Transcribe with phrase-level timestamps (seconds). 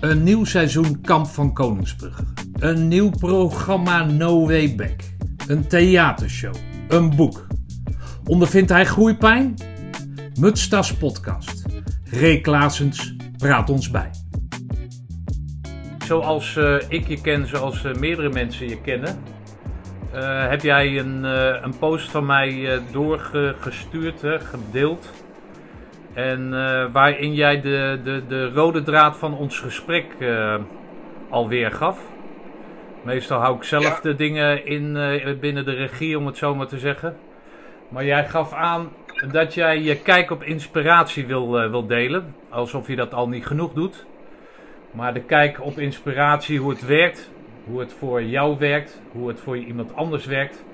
[0.00, 2.24] Een nieuw seizoen Kamp van Koningsbrugge.
[2.58, 5.00] Een nieuw programma No Way Back.
[5.46, 6.54] Een theatershow.
[6.88, 7.46] Een boek.
[8.24, 9.54] Ondervindt hij groeipijn?
[10.40, 11.62] Mutstas podcast.
[12.10, 12.40] Ray
[13.36, 14.10] praat ons bij.
[16.04, 19.18] Zoals eh, ik je ken, zoals eh, meerdere mensen je kennen,
[20.12, 21.24] eh, heb jij een,
[21.64, 25.12] een post van mij doorgestuurd, gedeeld.
[26.16, 30.54] En eh, waarin jij de, de, de rode draad van ons gesprek eh
[31.30, 31.98] alweer gaf.
[33.02, 33.98] Meestal hou ik zelf Ja.
[34.02, 37.16] de dingen in, eh, binnen de regie, om het zo maar te zeggen.
[37.88, 38.88] Maar jij gaf aan
[39.30, 42.34] dat jij je kijk op inspiratie wil, wil delen.
[42.48, 44.06] Alsof je dat al niet genoeg doet.
[44.90, 47.30] Maar de kijk op inspiratie, hoe het werkt,
[47.64, 50.64] hoe het voor jou werkt, hoe het voor iemand anders werkt.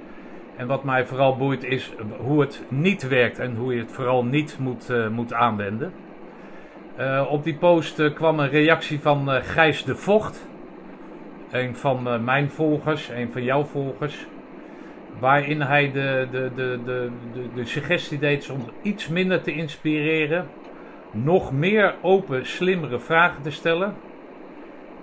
[0.57, 4.25] En wat mij vooral boeit is hoe het niet werkt en hoe je het vooral
[4.25, 5.93] niet moet, eh, moet aanwenden.
[6.97, 10.47] Eh, op die post eh, kwam een reactie van Gijs de Vocht.
[11.51, 14.27] Een van mijn volgers, een van jouw volgers.
[15.19, 20.47] Waarin hij de, de, de, de, de, de suggestie deed om iets minder te inspireren.
[21.11, 23.95] Nog meer open, slimmere vragen te stellen.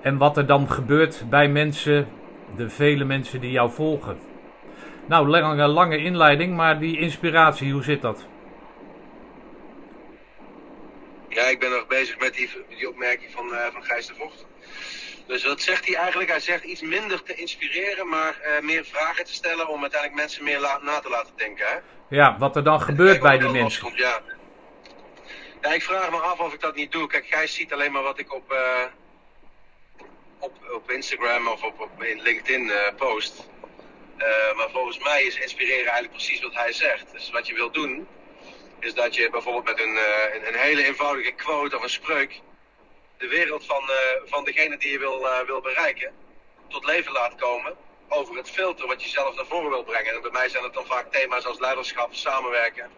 [0.01, 2.07] En wat er dan gebeurt bij mensen,
[2.55, 4.17] de vele mensen die jou volgen.
[5.09, 8.25] Nou, lange, lange inleiding, maar die inspiratie, hoe zit dat?
[11.29, 14.45] Ja, ik ben nog bezig met die, die opmerking van, eh, van Gijs de Vocht.
[15.27, 16.29] Dus wat zegt hij eigenlijk?
[16.29, 20.43] Hij zegt iets minder te inspireren, maar eh, meer vragen te stellen om uiteindelijk mensen
[20.43, 21.65] meer na te laten denken.
[21.67, 21.77] Hè?
[22.15, 23.63] Ja, wat er dan gebeurt bij die mensen.
[23.63, 24.21] loskomt, ja.
[25.61, 27.07] ja, ik vraag me af of ik dat niet doe.
[27.07, 28.85] Kijk, Gijs ziet alleen maar wat ik op, eh,
[30.39, 33.47] op, op Instagram of op, op in LinkedIn post.
[34.19, 37.11] Eh, maar volgens mij is inspireren eigenlijk precies wat hij zegt.
[37.11, 38.07] Dus wat je wil doen,
[38.79, 42.41] is dat je bijvoorbeeld met een, eh, een, hele eenvoudige quote of een spreuk
[43.17, 46.13] de wereld van, eh, van degene die je wil, wil bereiken
[46.67, 47.75] tot leven laat komen
[48.07, 50.13] over het filter wat je zelf naar voren wil brengen.
[50.13, 52.89] En bij mij zijn het dan vaak thema's als leiderschap, samenwerken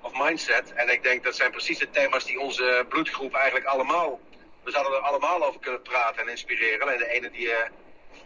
[0.00, 0.72] of mindset.
[0.72, 4.20] En ik denk dat zijn precies de thema's die onze bloedgroep eigenlijk allemaal,
[4.62, 6.80] we zouden er allemaal over kunnen praten en inspireren.
[6.80, 7.50] Alleen de ene die,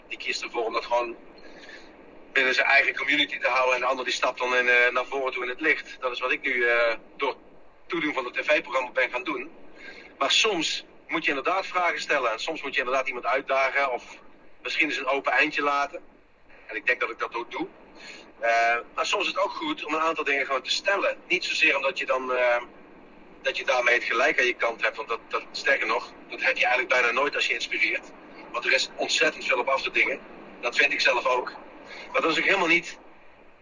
[0.08, 1.16] die kiest ervoor om dat gewoon
[2.36, 5.32] binnen zijn eigen community te houden en de ander die stapt dan eh, naar voren
[5.32, 5.96] toe in het licht.
[6.00, 7.36] Dat is wat ik nu eh, door
[7.86, 9.50] toedoen van het tv-programma ben gaan doen.
[10.18, 14.04] Maar soms moet je inderdaad vragen stellen en soms moet je inderdaad iemand uitdagen of
[14.62, 16.00] misschien eens een open eindje laten.
[16.66, 17.66] En ik denk dat ik dat ook doe.
[18.38, 21.16] Eh, maar soms is het ook goed om een aantal dingen gewoon te stellen.
[21.28, 22.32] Niet zozeer omdat je dan
[23.42, 24.96] dat je daarmee het gelijk aan je kant hebt.
[24.96, 28.10] Want dat, dat, sterker nog, dat heb je eigenlijk bijna nooit als je inspireert.
[28.52, 30.20] Want er is ontzettend veel op af te dingen.
[30.60, 31.52] Dat vind ik zelf ook.
[32.16, 32.98] Maar dat is ook helemaal niet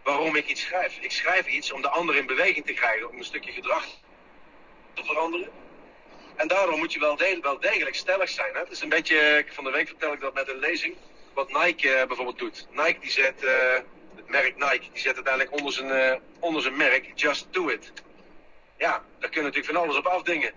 [0.03, 0.99] waarom ik iets schrijf.
[1.01, 3.85] Ik schrijf iets om de ander in beweging te krijgen, om een stukje gedrag
[4.93, 5.51] te veranderen.
[6.37, 8.55] En daardoor moet je wel, de- wel degelijk stellig zijn.
[8.55, 8.59] Hè?
[8.61, 10.97] Het is een beetje, van de week vertel ik dat met een lezing,
[11.33, 12.67] wat Nike eh, bijvoorbeeld doet.
[12.71, 13.75] Nike die zet, eh,
[14.17, 17.93] het merk Nike, die zet uiteindelijk onder zijn, eh, onder zijn merk, just do it.
[18.79, 20.53] Ja, daar kun je natuurlijk van alles op afdingen.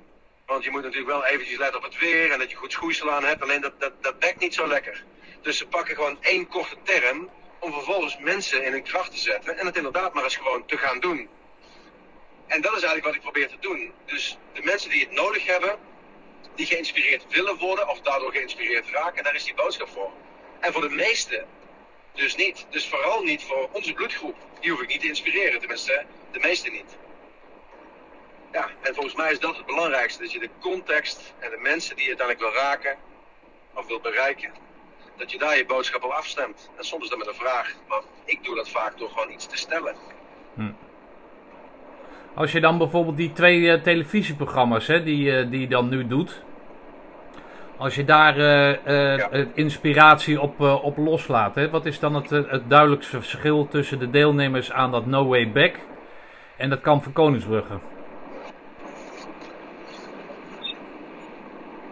[0.45, 3.11] Want je moet natuurlijk wel eventjes letten op het weer en dat je goed schoeisel
[3.11, 3.41] aan hebt.
[3.41, 5.03] Alleen dat, dat, dat bekt niet zo lekker.
[5.41, 9.57] Dus ze pakken gewoon één korte term om vervolgens mensen in hun kracht te zetten.
[9.57, 11.29] En het inderdaad maar eens gewoon te gaan doen.
[12.47, 13.93] En dat is eigenlijk wat ik probeer te doen.
[14.05, 15.79] Dus de mensen die het nodig hebben,
[16.55, 20.11] die geïnspireerd willen worden of daardoor geïnspireerd raken, daar is die boodschap voor.
[20.59, 21.47] En voor de meesten
[22.17, 22.65] dus niet.
[22.69, 24.35] Dus vooral niet voor onze bloedgroep.
[24.59, 26.97] Die hoef ik niet te inspireren, tenminste de meesten niet.
[28.51, 30.21] Ja, en volgens mij is dat het belangrijkste.
[30.21, 32.97] Dat je de context en de mensen die je uiteindelijk wil raken
[33.73, 34.53] of wil bereiken,
[35.17, 36.69] dat je daar je boodschap op afstemt.
[36.77, 39.57] En soms dat met een vraag, maar ik doe dat vaak door gewoon iets te
[39.57, 39.95] stellen.
[42.33, 46.07] Als je dan bijvoorbeeld die twee eh, televisieprogramma's hè, die, eh, die je dan nu
[46.07, 46.41] doet.
[47.77, 49.29] Als je daar eh, Ja.
[49.53, 51.55] inspiratie op, op loslaat.
[51.55, 55.51] Hè, wat is dan het, het duidelijkste verschil tussen de deelnemers aan dat No Way
[55.51, 55.75] Back
[56.57, 57.79] en dat kamp van Koningsbrugge?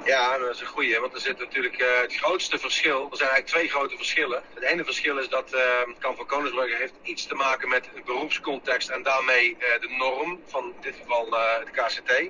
[0.06, 3.08] Ja, dat is een goeie, want er zit natuurlijk eh, het grootste verschil.
[3.12, 4.44] Er zijn eigenlijk twee grote verschillen.
[4.54, 8.02] Het ene verschil is dat het kamp van Koningsbrugge heeft iets te maken met de
[8.02, 11.28] beroepscontext en daarmee eh, de norm van in dit geval
[11.60, 12.30] het KCT.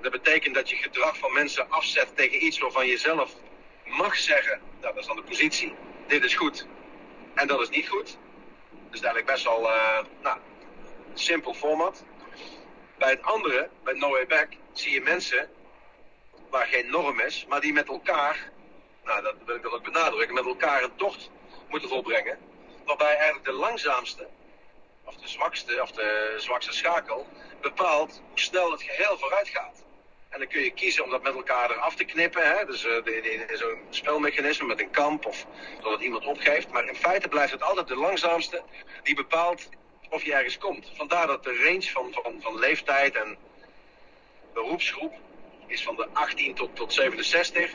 [0.00, 3.32] Dat betekent dat je gedrag van mensen afzet tegen iets waarvan je zelf
[3.84, 5.74] mag zeggen, nou, dat is dan de positie,
[6.06, 6.66] dit is goed
[7.34, 8.16] en dat is niet goed.
[8.90, 9.70] Dus eigenlijk best wel
[10.22, 10.38] nou,
[11.14, 12.04] simpel format.
[12.98, 15.50] Bij het andere, bij No Way Back, zie je mensen
[16.54, 18.50] waar geen norm is, maar die met elkaar,
[19.04, 21.30] nou dat wil ik dan ook benadrukken, met elkaar een tocht
[21.68, 22.38] moeten volbrengen.
[22.84, 24.26] Waarbij eigenlijk de langzaamste,
[25.04, 27.26] of de zwakste, of de zwakste schakel,
[27.60, 29.84] bepaalt hoe snel het geheel vooruit gaat.
[30.28, 32.56] En dan kun je kiezen om dat met elkaar eraf te knippen.
[32.56, 32.64] Hè?
[32.64, 35.46] Dus uh, zo'n spelmechanisme met een kamp of
[35.82, 36.70] dat iemand opgeeft.
[36.70, 38.62] Maar in feite blijft het altijd de langzaamste
[39.02, 39.68] die bepaalt
[40.10, 40.90] of je ergens komt.
[40.94, 43.36] Vandaar dat de range van, van, van leeftijd en
[44.52, 45.23] beroepsgroep
[45.66, 47.70] is van de 18 tot, tot 67.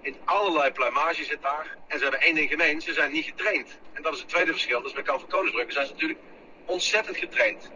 [0.00, 1.76] In allerlei pluimage zit daar.
[1.86, 3.78] En ze hebben één ding gemeen, ze zijn niet getraind.
[3.92, 4.82] En dat is het tweede verschil.
[4.82, 6.20] Dus bij Kan van Koningsbrugge zijn ze natuurlijk
[6.64, 7.70] ontzettend getraind.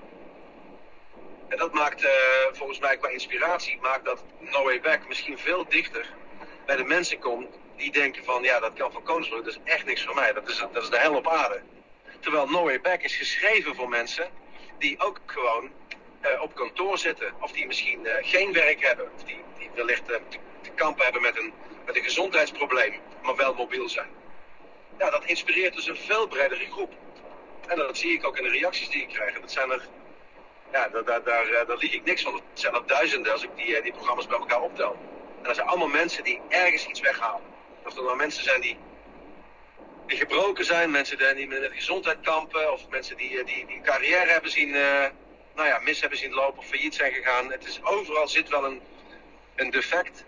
[1.49, 2.11] En dat maakt uh,
[2.53, 6.07] volgens mij qua inspiratie, maakt dat No Way Back misschien veel dichter
[6.67, 9.85] bij de mensen komt die denken van ja, dat kan van Koningsbrug, dat is echt
[9.85, 10.33] niks voor mij.
[10.33, 11.63] Dat is, dat is de hel op aarde.
[12.21, 14.31] Terwijl No Way Back is geschreven voor mensen
[14.79, 15.71] die ook gewoon
[16.41, 17.33] op kantoor zitten.
[17.41, 19.13] Of die misschien uh, geen werk hebben.
[19.15, 20.21] Of die, die wellicht te,
[20.63, 21.53] te kampen hebben met een,
[21.87, 24.09] met een gezondheidsprobleem, maar wel mobiel zijn.
[24.99, 26.93] Ja, dat inspireert dus een veel bredere groep.
[27.67, 29.41] En dat zie ik ook in de reacties die ik krijg.
[29.41, 29.89] Dat zijn er
[30.75, 32.35] ja, daar, daar, daar, eh, daar lieg ik niks van.
[32.35, 34.97] Het zijn er duizenden als ik die, eh, die programma's bij elkaar optel.
[35.39, 37.43] En dat zijn allemaal mensen die ergens iets weghalen.
[37.85, 38.77] Of er nou mensen zijn die,
[40.07, 43.83] die gebroken zijn, mensen die met gezondheid kampen, of mensen die, eh, die, die een
[43.83, 44.77] carrière hebben zien,
[45.55, 47.51] nou ja, mis hebben zien lopen of failliet zijn gegaan.
[47.51, 48.81] Het is, overal zit wel een,
[49.55, 50.25] een defect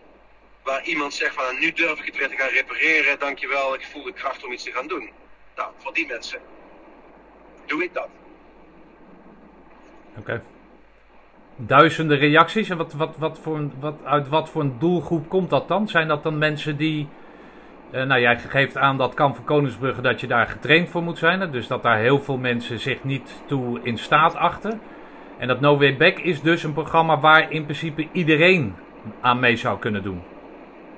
[0.63, 4.03] waar iemand zegt van nu durf ik het weer te gaan repareren, dankjewel, ik voel
[4.03, 5.11] de kracht om iets te gaan doen.
[5.57, 6.41] Nou, voor die mensen
[7.67, 8.09] doe ik dat.
[10.19, 10.43] Oké.
[11.57, 12.71] Duizenden reacties.
[12.71, 15.89] En wat, wat, wat voor wat, uit wat voor een doelgroep komt dat dan?
[15.89, 17.09] Zijn dat dan mensen die.
[17.93, 21.19] Uh, nou, jij geeft aan dat Kamp van Koningsbrugge dat je daar getraind voor moet
[21.19, 21.51] zijn.
[21.51, 24.81] Dus dat daar heel veel mensen zich niet toe in staat achten.
[25.39, 28.77] En dat No Way Back is dus een programma waar in principe iedereen
[29.21, 30.23] aan mee zou kunnen doen.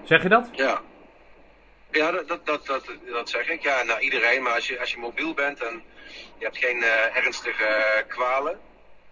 [0.04, 0.48] Zeg je dat?
[0.52, 0.80] Ja.
[1.90, 3.62] Ja, dat, dat, dat, dat, zeg ik.
[3.62, 4.42] Ja, nou iedereen.
[4.42, 5.82] Maar als je, als je mobiel bent en
[6.38, 8.58] je hebt geen uh, ernstige kwalen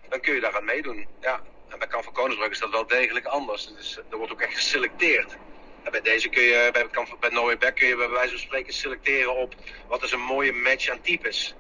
[0.09, 1.07] dan kun je daar aan meedoen.
[1.21, 1.43] Ja.
[1.69, 3.71] En bij Kamp van Koningsbrug is dat wel degelijk anders.
[4.11, 5.37] Er wordt ook echt geselecteerd.
[5.83, 6.87] En bij deze kun je, bij,
[7.21, 9.55] bij Noé Beck kun je bij wijze van spreken selecteren op
[9.89, 11.55] wat is een mooie match aan types.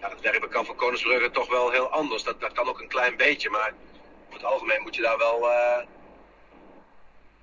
[0.00, 2.22] Ja, dat bij Kamp van Koningsbrugge toch wel heel anders.
[2.22, 3.72] Dat, dat kan ook een klein beetje, maar
[4.26, 5.86] over het algemeen moet je daar wel uh,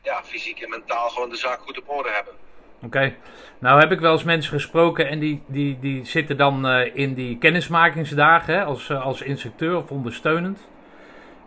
[0.02, 2.34] ja, fysiek en mentaal gewoon de zaak goed op orde hebben.
[2.82, 3.16] Oké.
[3.60, 7.14] Nou heb ik wel eens mensen gesproken en die, die, die zitten dan uh, in
[7.14, 10.68] die kennismakingsdagen hè, als, uh, als instructeur of ondersteunend.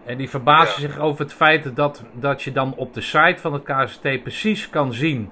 [0.05, 0.89] En die verbazen ja.
[0.89, 4.71] zich over het feit dat, dat je dan op de site van het KST precies
[4.71, 5.31] kan zien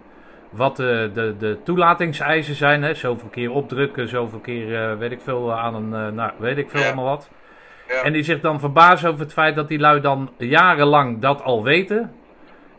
[0.50, 2.82] wat de, de, de toelatingseisen zijn.
[2.82, 2.94] Hè.
[2.94, 6.80] Zoveel keer opdrukken, zoveel keer uh, weet ik veel aan een, nou, weet ik veel
[6.80, 6.86] ja.
[6.86, 7.28] allemaal wat.
[7.88, 8.02] Ja.
[8.02, 11.62] En die zich dan verbazen over het feit dat die lui dan jarenlang dat al
[11.62, 12.14] weten.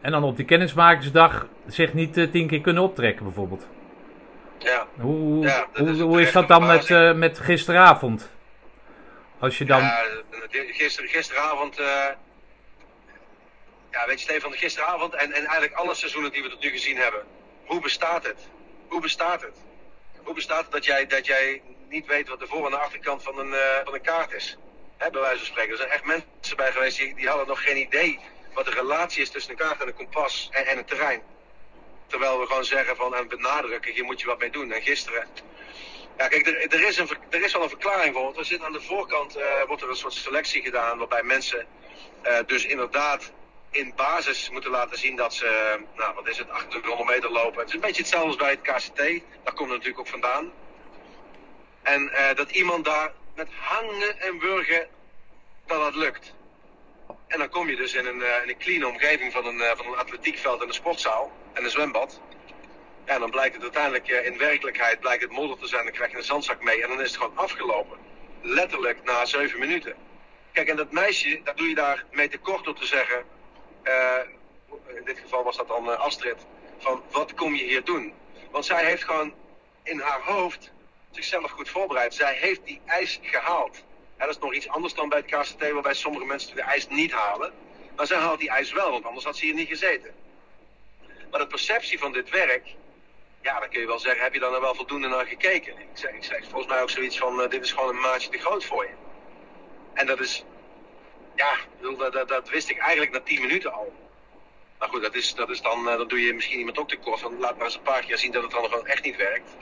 [0.01, 3.67] En dan op die kennismakingsdag zich niet tien keer kunnen optrekken, bijvoorbeeld.
[4.57, 4.87] Ja.
[4.99, 8.31] Hoe, ja, hoe, is, hoe is dat dan met, uh, met gisteravond?
[9.39, 9.81] Als je dan.
[9.81, 9.99] Ja,
[10.51, 11.79] gister, gisteravond.
[11.79, 11.85] Uh,
[13.91, 16.97] ja, weet je, Stefan, gisteravond en, en eigenlijk alle seizoenen die we tot nu gezien
[16.97, 17.21] hebben.
[17.67, 18.47] Hoe bestaat het?
[18.87, 19.57] Hoe bestaat het?
[20.23, 23.23] Hoe bestaat het dat jij, dat jij niet weet wat de voor- en de achterkant
[23.23, 24.57] van een, van een kaart is?
[24.97, 25.71] Hè, bij wijze van spreken.
[25.71, 28.19] Er zijn echt mensen bij geweest die, die hadden nog geen idee
[28.53, 31.21] wat de relatie is tussen een kaart en een kompas en, en een terrein.
[32.07, 34.71] Terwijl we gewoon zeggen van en benadrukken, hier moet je wat mee doen.
[34.71, 35.27] En gisteren.
[36.17, 38.23] Ja, kijk, er, is, een, er is wel een verklaring voor.
[38.23, 40.97] Want er zit aan de voorkant uh, wordt er een soort selectie gedaan.
[40.97, 41.67] Waarbij mensen
[42.25, 43.31] uh, dus inderdaad
[43.71, 47.59] in basis moeten laten zien dat ze, nou wat is het, 800 meter lopen.
[47.59, 48.97] Het is een beetje hetzelfde als bij het KCT.
[49.43, 50.51] Daar komt het natuurlijk ook vandaan.
[51.81, 54.87] En uh, dat iemand daar met hangen en wurgen
[55.65, 56.33] dat dat lukt.
[57.27, 59.71] En dan kom je dus in een, uh, in een clean omgeving van een, uh,
[59.75, 62.21] van een atletiekveld en een sportzaal en een zwembad.
[63.05, 65.83] En dan blijkt het uiteindelijk in werkelijkheid blijkt het modder te zijn.
[65.83, 67.97] Dan krijg je een zandzak mee en dan is het gewoon afgelopen.
[68.41, 69.95] Letterlijk na zeven minuten.
[70.51, 73.25] Kijk, en dat meisje, daar doe je daar mee tekort door te zeggen.
[74.95, 76.45] In dit geval was dat dan Astrid.
[76.77, 78.13] Van wat kom je hier doen?
[78.51, 79.33] Want zij heeft gewoon
[79.83, 80.71] in haar hoofd
[81.11, 82.13] zichzelf goed voorbereid.
[82.13, 83.83] Zij heeft die eis gehaald.
[84.17, 87.11] Dat is nog iets anders dan bij het KCT, waarbij sommige mensen de ijs niet
[87.11, 87.53] halen.
[87.95, 90.13] Maar zij haalt die ijs wel, want anders had ze hier niet gezeten.
[91.31, 92.75] Maar de perceptie van dit werk,
[93.41, 95.79] ja, dan kun je wel zeggen, heb je daar nou wel voldoende naar gekeken?
[95.79, 98.29] Ik zeg, ik zeg volgens mij ook zoiets van, uh, dit is gewoon een maatje
[98.29, 98.93] te groot voor je.
[99.93, 100.43] En dat is,
[101.37, 101.53] ja,
[101.97, 103.93] dat, dat, dat wist ik eigenlijk na 10 minuten al.
[104.79, 107.19] Maar goed, dat is, dat is dan, uh, dan doe je misschien iemand ook tekort.
[107.19, 109.55] Van, laat maar eens een paar keer zien dat het dan gewoon echt niet werkt.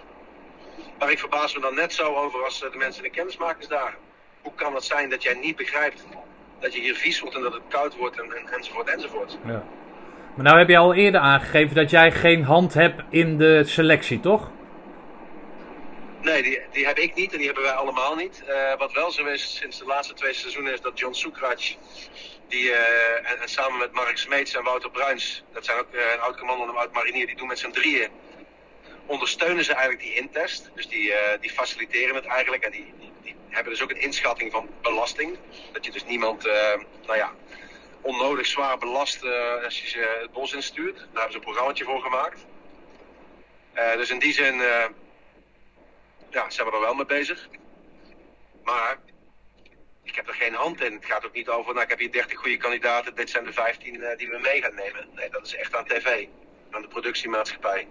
[1.00, 4.00] Maar ik verbaas me dan net zo over als uh, de mensen in de kennismakersdagen
[4.42, 6.06] hoe kan het zijn dat jij niet begrijpt
[6.60, 9.38] dat je hier vies wordt en dat het koud wordt en, en, enzovoort enzovoort.
[9.46, 9.64] Ja.
[10.36, 14.20] Maar nou heb je al eerder aangegeven dat jij geen hand hebt in de selectie,
[14.20, 14.52] toch?
[16.26, 18.44] Nee, die, die heb ik niet en die hebben wij allemaal niet.
[18.48, 21.78] Uh, wat wel zo is sinds de laatste twee seizoenen is dat John Sukraj
[22.48, 26.12] Die, eh, en, en samen met Mark Smeets en Wouter Bruins, dat zijn ook eh,
[26.14, 28.10] een oud commando en een oud marinier, die doen met z'n drieën,
[29.06, 30.72] ondersteunen ze eigenlijk die intest.
[30.76, 34.02] Dus die, eh, die faciliteren het eigenlijk en die, die, die hebben dus ook een
[34.02, 35.38] inschatting van belasting.
[35.72, 37.34] Dat je dus niemand, eh, nou ja,
[38.02, 40.96] onnodig zwaar belast eh, als je ze het bos instuurt.
[40.96, 42.46] Daar hebben ze een programmaatje voor gemaakt.
[43.74, 44.86] Eh, dus in die zin, eh,
[46.38, 47.48] ja, zijn we er wel mee bezig.
[48.64, 48.98] Maar
[50.04, 50.94] ik heb er geen hand in.
[50.94, 53.54] Het gaat ook niet over, nou ik heb hier 30 goede kandidaten, dit zijn de
[53.54, 55.06] 15 eh, die we mee gaan nemen.
[55.16, 56.08] Nee, dat is echt aan tv,
[56.72, 57.88] aan de productiemaatschappij.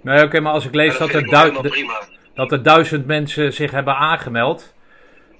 [0.00, 2.00] Nee, oké, maar als ik lees dat, vind er ik ook helemaal du- prima.
[2.34, 4.74] dat er duizend mensen zich hebben aangemeld,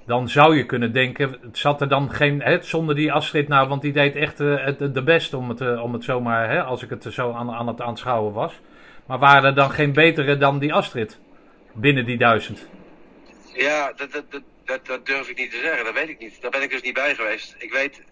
[0.06, 3.68] dan zou je kunnen denken, het zat er dan geen, hè, zonder die Astrid nou,
[3.68, 6.82] want die deed echt het de best om het, eh, om het zomaar, hè, als
[6.82, 8.60] ik het zo aan, aan het aanschouwen was.
[9.06, 11.18] Maar waren er dan geen betere dan die Astrid?
[11.76, 12.68] Binnen die duizend.
[13.52, 14.24] Ja, dat, dat,
[14.64, 15.84] dat, dat, durf ik niet te zeggen.
[15.84, 16.40] Dat weet ik niet.
[16.40, 17.54] Daar ben ik dus niet bij geweest.
[17.58, 18.02] Ik weet.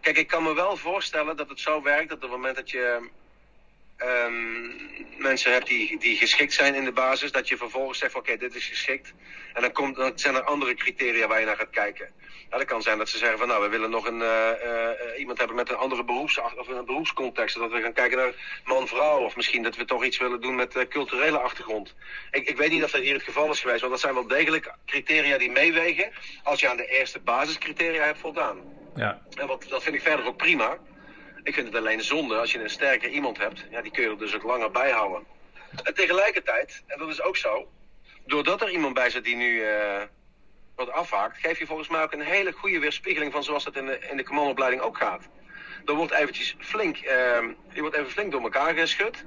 [0.00, 2.70] Kijk, ik kan me wel voorstellen dat het zo werkt dat op het moment dat
[2.70, 3.08] je
[3.96, 8.36] ehm, mensen hebt die, die geschikt zijn in de basis, dat je vervolgens zegt: oké,
[8.36, 9.12] dit is geschikt.
[9.54, 12.12] En dan, komt, dan zijn er andere criteria waar je naar gaat kijken.
[12.48, 15.56] Dat kan zijn dat ze zeggen van nou, we willen nog een, eh, iemand hebben
[15.56, 17.58] met een andere beroeps, of een beroepscontext.
[17.58, 19.18] Dat we gaan kijken naar man-vrouw.
[19.24, 21.94] Of misschien dat we toch iets willen doen met eh, culturele achtergrond.
[22.30, 24.26] Ik, ik weet niet of dat hier het geval is geweest, want dat zijn wel
[24.26, 26.10] degelijk criteria die meewegen
[26.42, 28.58] als je aan de eerste basiscriteria hebt voldaan.
[28.96, 29.22] Ja.
[29.34, 30.78] En wat, dat vind ik verder ook prima.
[31.42, 33.64] Ik vind het alleen zonde als je een sterke iemand hebt.
[33.70, 35.26] Ja, die kun je er dus ook langer bij houden.
[35.82, 37.68] En tegelijkertijd, en dat is ook zo,
[38.26, 40.02] doordat er iemand bij zit die nu eh,
[40.78, 43.86] wat afhaakt, geef je volgens mij ook een hele goede weerspiegeling van zoals dat in
[43.86, 45.28] de, in de commandoopleiding ook gaat.
[45.84, 47.38] Er wordt eventjes flink, eh,
[47.72, 49.24] die wordt even flink door elkaar geschud.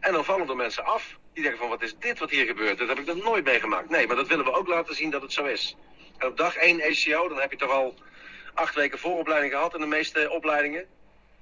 [0.00, 1.18] En dan vallen er mensen af.
[1.32, 2.78] Die denken van, wat is dit wat hier gebeurt?
[2.78, 3.90] Dat heb ik nog nooit meegemaakt.
[3.90, 5.76] Nee, maar dat willen we ook laten zien dat het zo is.
[6.18, 7.94] En op dag 1 ACO, dan heb je toch al
[8.54, 10.86] acht weken vooropleiding gehad in de meeste opleidingen.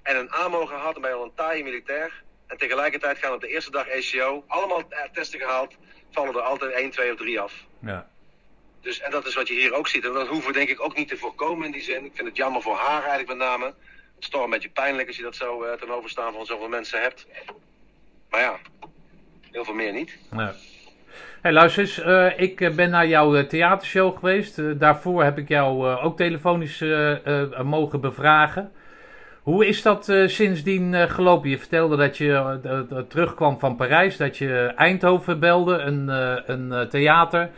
[0.02, 2.22] En een AMO gehad, dan ben je al een taaie militair.
[2.46, 5.76] En tegelijkertijd gaan op de eerste dag ACO, allemaal eh, testen gehaald,
[6.10, 7.66] vallen er altijd 1, 2 of 3 af.
[7.78, 8.10] Ja.
[8.82, 10.04] Dus, en dat is wat je hier ook ziet.
[10.04, 12.04] En dat hoeven we denk ik ook niet te voorkomen in die zin.
[12.04, 13.64] Ik vind het jammer voor haar eigenlijk met name.
[13.64, 13.74] Het
[14.18, 17.00] is toch een beetje pijnlijk als je dat zo uh, ten overstaan van zoveel mensen
[17.00, 17.26] hebt.
[18.30, 18.58] Maar ja,
[19.50, 20.18] heel veel meer niet.
[20.36, 20.54] Ja.
[21.40, 24.78] Hey, luister eens, uh, ik uh, ben naar jouw theatershow geweest.
[24.78, 26.84] daarvoor heb ik jou ook telefonisch
[27.62, 28.72] mogen bevragen.
[29.42, 31.50] Hoe is dat sindsdien gelopen?
[31.50, 36.08] Je vertelde dat je terugkwam van Parijs, dat je Eindhoven belde, een,
[36.52, 37.50] een theater.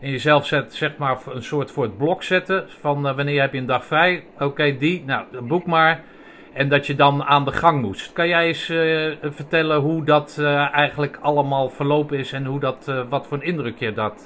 [0.00, 3.58] En jezelf zet, zeg maar een soort voor het blok zetten van wanneer heb je
[3.58, 4.24] een dag vrij?
[4.38, 6.04] Oké, die, nou boek maar.
[6.52, 8.12] En dat je dan aan de gang moest.
[8.12, 12.92] Kan jij eens uh, vertellen hoe dat uh, eigenlijk allemaal verlopen is en hoe dat,
[13.08, 14.22] wat voor een indruk je dat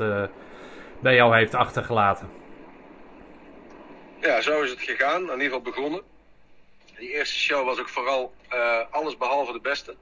[1.01, 2.31] bij jou heeft achtergelaten?
[4.21, 5.23] Ja, zo is het gegaan.
[5.23, 6.03] In ieder geval begonnen.
[6.99, 8.33] Die eerste show was ook vooral
[8.91, 9.95] alles behalve de beste.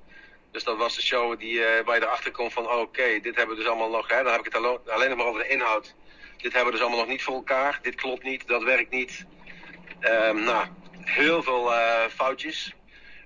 [0.51, 3.63] Dus dat was de show die, waar je erachter komt van oké, dit hebben we
[3.63, 4.09] dus allemaal nog.
[4.09, 5.95] Hè, dan heb ik het alleen nog maar over de inhoud.
[6.37, 7.79] Dit hebben we dus allemaal nog niet voor elkaar.
[7.83, 9.25] Dit klopt niet, dat werkt niet.
[10.01, 10.67] Um, nou,
[11.05, 12.75] heel veel uh, foutjes.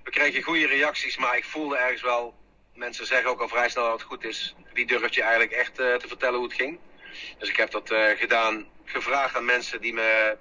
[0.03, 2.35] We kregen goede reacties, maar ik voelde ergens wel.
[2.73, 4.55] Mensen zeggen ook al vrij snel dat het goed is.
[4.73, 6.79] Wie durft je eigenlijk echt uh, te vertellen hoe het ging?
[7.37, 10.37] Dus ik heb dat uh, gedaan, gevraagd aan mensen die me.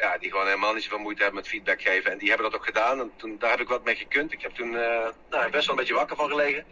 [0.00, 2.10] Ja, die gewoon helemaal niet zoveel moeite hebben met feedback geven.
[2.10, 3.00] En die hebben dat ook gedaan.
[3.00, 4.32] En toen, daar heb ik wat mee gekund.
[4.32, 6.64] Ik heb toen nou, best wel een beetje wakker van gelegen.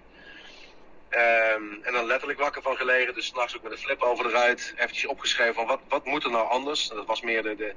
[1.11, 3.15] Um, en dan letterlijk wakker van gelegen.
[3.15, 4.75] Dus s'nachts ook met een flip over eruit.
[4.77, 6.89] Eventjes opgeschreven van wat, wat moet er nou anders?
[6.89, 7.75] Dat was meer de, de,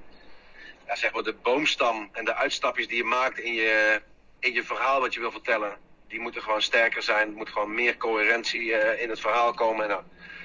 [0.87, 4.01] ja, zeg maar de boomstam en de uitstapjes die je maakt in je,
[4.39, 5.77] in je verhaal wat je wil vertellen.
[6.07, 7.27] Die moeten gewoon sterker zijn.
[7.27, 9.83] Er moet gewoon meer coherentie uh, in het verhaal komen.
[9.83, 10.03] En nou,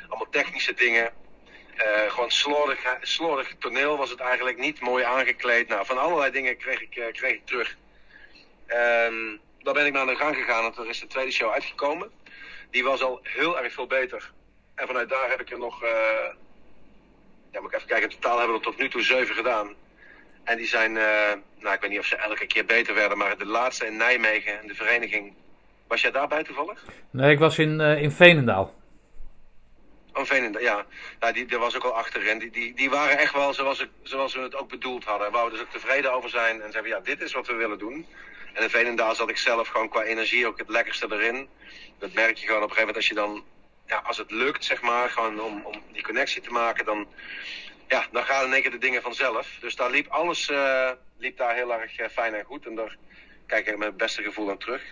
[0.08, 1.12] allemaal technische dingen.
[1.76, 5.68] Uh, gewoon slordig, slordig toneel was het eigenlijk niet mooi aangekleed.
[5.68, 7.76] Nou, van allerlei dingen kreeg ik, uh, kreeg ik terug.
[8.68, 10.64] Um, daar ben ik naar de gang gegaan.
[10.64, 12.10] En er is de tweede show uitgekomen.
[12.70, 14.32] Die was al heel erg veel beter.
[14.74, 15.80] En vanuit daar heb ik er nog.
[17.50, 18.10] ja, moet ik even kijken.
[18.10, 19.74] In totaal hebben we er tot nu toe zeven gedaan.
[20.44, 20.92] En die zijn,
[21.58, 24.66] nou ik weet niet of ze elke keer beter werden, maar de laatste in Nijmegen,
[24.66, 25.34] de vereniging.
[25.86, 26.84] Was jij daarbij toevallig?
[27.10, 28.74] Nee, ik was in, in Veenendaal.
[30.16, 30.86] Oh, Veenendaal, ja.
[31.20, 32.38] Nou, die, die was ook al achterin.
[32.38, 35.30] Die, die, die waren echt wel zoals, ik, zoals we het ook bedoeld hadden.
[35.30, 37.78] Waar we dus ook tevreden over zijn en zeggen, ja, dit is wat we willen
[37.78, 38.06] doen.
[38.52, 41.48] En in Veenendaal zat ik zelf gewoon qua energie ook het lekkerste erin.
[41.98, 43.44] Dat merk je gewoon op een gegeven moment als je dan,
[43.86, 47.06] ja, als het lukt, zeg maar, gewoon om, om die connectie te maken, dan
[47.88, 49.56] ja, dan gaan in één keer de dingen vanzelf.
[49.60, 52.66] Dus daar liep alles uh, liep daar heel erg uh, fijn en goed.
[52.66, 52.96] En daar
[53.46, 54.82] kijk ik met het beste gevoel aan terug.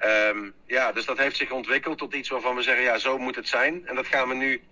[0.00, 3.36] Um, ja, dus dat heeft zich ontwikkeld tot iets waarvan we zeggen, ja, zo moet
[3.36, 3.86] het zijn.
[3.86, 4.62] En dat gaan we nu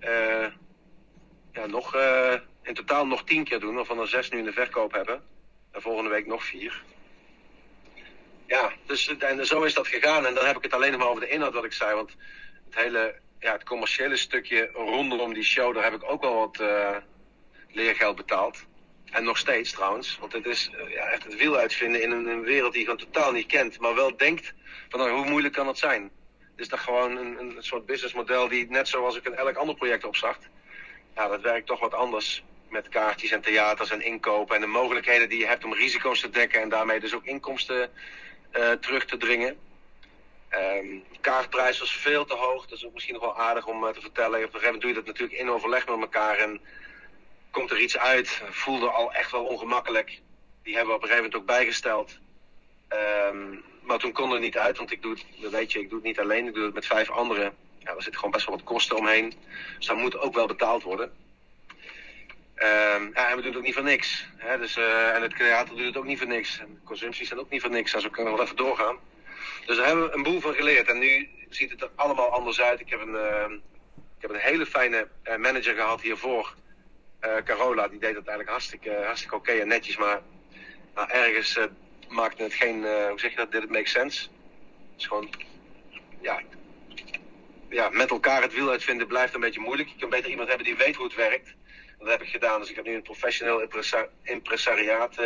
[0.00, 0.46] uh,
[1.52, 1.96] ja, nog,
[2.62, 5.22] in totaal nog tien keer doen, waarvan er zes nu in de verkoop hebben.
[5.72, 6.82] En volgende week nog vier.
[8.46, 10.26] Ja, dus en zo is dat gegaan.
[10.26, 11.94] En dan heb ik het alleen nog maar over de inhoud wat ik zei.
[11.94, 12.16] Want
[12.64, 16.60] het hele ja, het commerciële stukje rondom die show, daar heb ik ook wel wat
[16.60, 16.96] uh,
[17.70, 18.66] leergeld betaald.
[19.10, 20.18] En nog steeds trouwens.
[20.20, 23.12] Want het is uh, ja, echt het wiel uitvinden in een, wereld die je gewoon
[23.12, 23.80] totaal niet kent.
[23.80, 24.54] Maar wel denkt
[24.88, 26.10] van nou, hoe moeilijk kan het zijn?
[26.56, 30.04] Is toch gewoon een, een soort businessmodel die net zoals ik in elk ander project
[30.04, 30.38] opzag.
[31.14, 32.44] Ja, dat werkt toch wat anders.
[32.68, 36.30] Met kaartjes en theaters en inkopen en de mogelijkheden die je hebt om risico's te
[36.30, 36.60] dekken.
[36.60, 37.90] En daarmee dus ook inkomsten
[38.52, 39.58] uh, terug te dringen.
[40.50, 42.66] Um, kaartprijs was veel te hoog.
[42.66, 44.38] Dat is ook misschien nog wel aardig om uh, te vertellen.
[44.38, 46.36] Op een gegeven moment doe je dat natuurlijk in overleg met elkaar.
[46.36, 46.60] En
[47.50, 48.42] komt er iets uit.
[48.50, 50.20] Voelde al echt wel ongemakkelijk.
[50.62, 52.18] Die hebben we op een gegeven moment ook bijgesteld.
[53.32, 54.78] Um, maar toen kon het niet uit.
[54.78, 56.46] Want ik doe het, weet je, ik doe het niet alleen.
[56.46, 57.56] Ik doe het met vijf anderen.
[57.78, 59.34] Ja, er zitten gewoon best wel wat kosten omheen.
[59.76, 61.12] Dus dat moet ook wel betaald worden.
[62.56, 64.28] Um, ja, en we doen het ook niet voor niks.
[64.36, 64.58] Hè?
[64.58, 66.58] Dus, uh, en het theater doet het ook niet voor niks.
[66.58, 67.94] En de consumpties zijn ook niet voor niks.
[67.94, 68.96] En zo kunnen we wel even doorgaan.
[69.66, 70.88] Dus daar hebben we een boel van geleerd.
[70.88, 72.80] En nu ziet het er allemaal anders uit.
[72.80, 73.58] Ik heb een, uh,
[73.92, 76.54] ik heb een hele fijne uh, manager gehad hiervoor.
[77.24, 79.96] Uh, Carola, die deed dat eigenlijk hartstikke, hartstikke oké en netjes.
[79.96, 80.20] Maar
[80.94, 81.58] ergens
[82.08, 84.22] maakte het geen, hoe zeg je dat, did it make sense?
[84.22, 85.30] Het is gewoon,
[86.20, 86.40] ja,
[87.68, 89.88] ja, met elkaar het wiel uitvinden blijft een beetje moeilijk.
[89.88, 91.54] Je kan beter iemand hebben die weet hoe het werkt.
[91.98, 92.60] Dat heb ik gedaan.
[92.60, 95.16] Dus ik heb nu een professioneel impresa impresariaat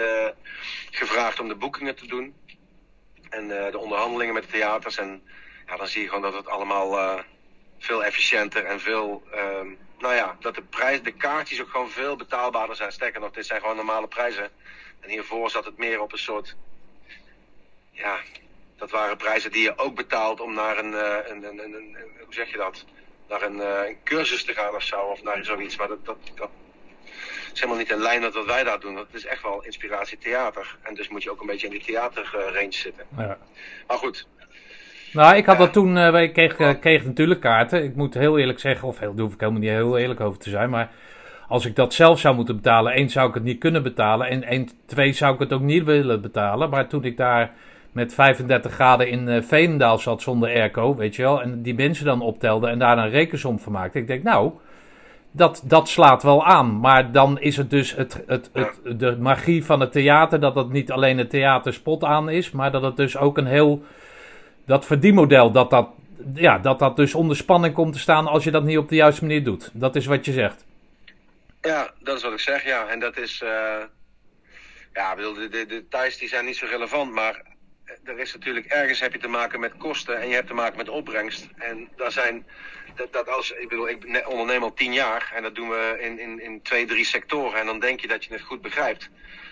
[0.90, 2.34] gevraagd om de boekingen te doen.
[3.30, 4.98] En de onderhandelingen met de theaters.
[4.98, 5.22] En
[5.66, 7.20] ja, dan zie je gewoon dat het allemaal
[7.78, 9.22] veel efficiënter en veel.
[9.34, 9.72] Uh,
[10.02, 12.92] nou ja, dat de prijs, de kaartjes ook gewoon veel betaalbaarder zijn.
[12.92, 14.50] Sterker nog, dit zijn gewoon normale prijzen.
[15.00, 16.56] En hiervoor zat het meer op een soort.
[17.90, 18.18] Ja,
[18.76, 20.92] dat waren prijzen die je ook betaalt om naar een.
[20.92, 22.84] een, een, een, een hoe zeg je dat?
[23.28, 25.00] Naar een, een, cursus te gaan of zo.
[25.00, 25.76] Of naar zoiets.
[25.76, 26.50] Maar dat, dat, dat
[27.52, 28.94] is helemaal niet in lijn met wat wij daar doen.
[28.94, 30.78] Dat is echt wel inspiratie theater.
[30.82, 33.06] En dus moet je ook een beetje in die theaterrange zitten.
[33.16, 33.38] Ja.
[33.86, 34.26] Maar goed.
[35.12, 37.84] Nou, ik had dat toen, uh, ik kreeg, uh, kreeg natuurlijk kaarten.
[37.84, 40.38] Ik moet heel eerlijk zeggen, of heel, daar hoef ik helemaal niet heel eerlijk over
[40.38, 40.70] te zijn.
[40.70, 40.90] Maar
[41.48, 44.28] als ik dat zelf zou moeten betalen, één zou ik het niet kunnen betalen.
[44.28, 46.70] En één, twee zou ik het ook niet willen betalen.
[46.70, 47.50] Maar toen ik daar
[47.92, 51.42] met 35 graden in uh, Veenendaal zat zonder airco, weet je wel.
[51.42, 53.98] En die mensen dan optelde en daar een rekensom van maakte.
[53.98, 54.52] Ik denk, nou,
[55.30, 56.80] dat, dat slaat wel aan.
[56.80, 60.40] Maar dan is het dus het, het, het, de magie van het theater.
[60.40, 62.50] Dat het niet alleen het theater spot aan is.
[62.50, 63.82] Maar dat het dus ook een heel.
[64.66, 65.50] Dat verdienmodel.
[65.50, 65.88] Dat dat,
[66.34, 68.26] ja, dat dat dus onder spanning komt te staan.
[68.26, 69.70] als je dat niet op de juiste manier doet.
[69.72, 70.64] Dat is wat je zegt.
[71.60, 72.64] Ja, dat is wat ik zeg.
[72.64, 73.42] Ja, en dat is.
[73.44, 73.50] Uh,
[74.92, 77.12] ja, bedoel, de, de, de details die zijn niet zo relevant.
[77.12, 77.42] Maar
[78.04, 80.20] er is natuurlijk ergens heb je te maken met kosten.
[80.20, 81.48] en je hebt te maken met opbrengst.
[81.56, 82.46] En daar zijn
[83.10, 86.40] dat, als, ik bedoel, ik onderneem al tien jaar en dat doen we in, in,
[86.40, 89.10] in twee, drie sectoren en dan denk je dat je het goed begrijpt.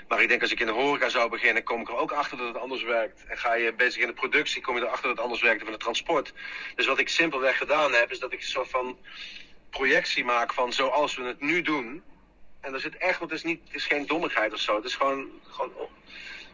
[0.09, 2.39] Maar ik denk als ik in de horeca zou beginnen, kom ik er ook achter
[2.39, 3.25] dat het anders werkt.
[3.29, 5.73] En ga je bezig in de productie, kom je erachter dat het anders werkt van
[5.73, 6.33] het transport.
[6.75, 8.99] Dus wat ik simpelweg gedaan heb, is dat ik een soort van
[9.71, 12.03] projectie maak van zoals we het nu doen.
[12.61, 14.77] En dat zit echt, want het is, niet, het is geen dommigheid of zo.
[14.77, 15.73] Het is gewoon, gewoon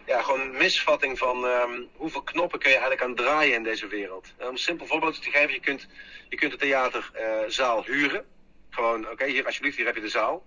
[0.06, 3.86] ja, gewoon een misvatting van um, hoeveel knoppen kun je eigenlijk aan draaien in deze
[3.86, 4.34] wereld.
[4.38, 5.88] Om een simpel voorbeeld te geven, je kunt,
[6.28, 8.24] je kunt de theaterzaal uh, huren.
[8.70, 10.46] Gewoon, oké, okay, hier alsjeblieft, hier heb je de zaal.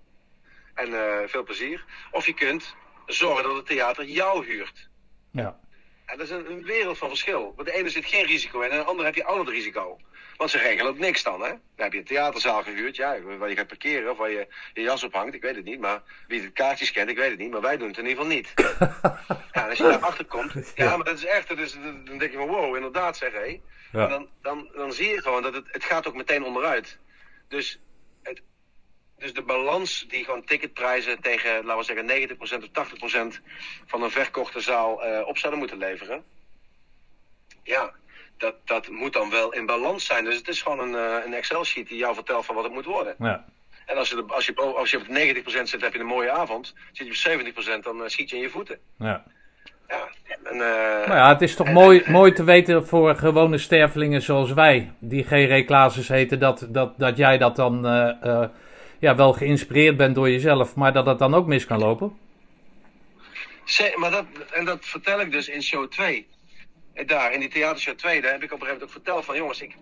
[0.74, 1.86] En uh, veel plezier.
[2.12, 4.90] Of je kunt zorgen dat het theater jou huurt.
[5.32, 5.60] Ja.
[6.06, 7.54] En dat is een, een wereld van verschil.
[7.56, 10.00] Want de ene zit geen risico in en de andere heb je al het risico.
[10.40, 11.48] Want ze regelen ook niks dan, hè?
[11.50, 14.82] Dan heb je een theaterzaal gehuurd, ja, waar je gaat parkeren of waar je je
[14.82, 15.80] jas op hangt, ik weet het niet.
[15.80, 17.52] Maar wie de kaartjes kent, ik weet het niet.
[17.52, 18.54] Maar wij doen het in ieder geval niet.
[19.54, 21.74] ja, en als je daarachter komt, ja, maar dat is echt, dat is,
[22.06, 23.60] dan denk je van wow, inderdaad zeg, hé.
[23.92, 24.08] Ja.
[24.08, 26.98] Dan, dan, dan zie je gewoon dat het, het gaat ook meteen onderuit.
[27.48, 27.80] Dus,
[28.22, 28.42] het,
[29.18, 33.42] dus de balans die gewoon ticketprijzen tegen, laten we zeggen, 90% of 80%
[33.86, 36.24] van een verkochte zaal uh, op zouden moeten leveren.
[37.64, 37.94] Ja,
[38.40, 40.24] dat, dat moet dan wel in balans zijn.
[40.24, 42.86] Dus het is gewoon een, uh, een Excel-sheet die jou vertelt van wat het moet
[42.86, 43.16] worden.
[43.20, 43.46] Ja.
[43.86, 46.74] En als je, als, je, als je op 90% zit, heb je een mooie avond.
[46.92, 48.78] Zit je op 70%, dan uh, schiet je in je voeten.
[49.00, 49.24] Ja.
[49.88, 50.08] Ja,
[50.44, 53.58] en, uh, nou ja, het is toch en, mooi, en, mooi te weten voor gewone
[53.58, 57.82] stervelingen zoals wij, die geen reclases heten, dat, dat, dat jij dat dan
[59.00, 62.18] ja, wel geïnspireerd bent door jezelf, maar dat het dan ook mis kan lopen.
[63.96, 66.28] Maar dat, en dat vertel ik dus in show 2
[67.06, 69.36] daar in die theatershow 2, daar heb ik op een gegeven moment ook verteld van
[69.36, 69.76] jongens, ik,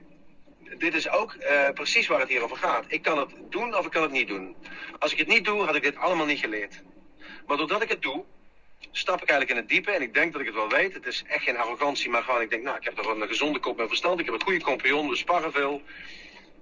[0.77, 2.85] dit is ook uh, precies waar het hier over gaat.
[2.87, 4.55] Ik kan het doen of ik kan het niet doen.
[4.99, 6.81] Als ik het niet doe, had ik dit allemaal niet geleerd.
[7.47, 8.23] Maar doordat ik het doe,
[8.91, 10.93] stap ik eigenlijk in het diepe en ik denk dat ik het wel weet.
[10.93, 13.59] Het is echt geen arrogantie, maar gewoon ik denk, nou, ik heb toch een gezonde
[13.59, 14.19] kop en verstand.
[14.19, 15.81] Ik heb een goede compagnon, we sparren veel.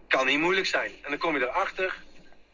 [0.07, 0.91] Kan niet moeilijk zijn.
[1.01, 2.03] En dan kom je erachter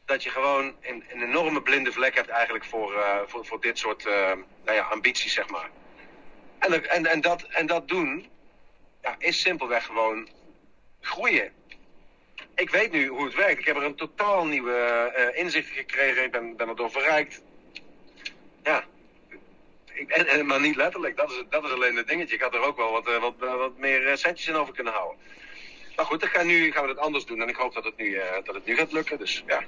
[0.05, 4.05] dat je gewoon een, enorme blinde vlek hebt eigenlijk voor, uh, voor, voor dit soort
[4.05, 4.13] uh,
[4.65, 5.69] nou ja, ambities, zeg maar.
[6.61, 8.29] En, en, en, dat, en dat doen
[9.01, 10.29] ja, is simpelweg gewoon
[10.99, 11.51] groeien.
[12.55, 13.59] Ik weet nu hoe het werkt.
[13.59, 16.23] Ik heb er een totaal nieuwe uh, inzicht gekregen.
[16.23, 17.41] Ik ben, ben er door verrijkt.
[18.63, 18.83] Ja.
[19.93, 21.17] Ik, en, maar niet letterlijk.
[21.17, 22.35] Dat is, dat is alleen het dingetje.
[22.35, 25.19] Ik had er ook wel wat, wat, wat meer centjes in over kunnen houden.
[26.01, 27.41] Maar goed, dan gaan, nu, gaan we het anders doen.
[27.41, 29.17] En ik hoop dat het nu, uh, dat het nu gaat lukken.
[29.17, 29.61] Dus, ja.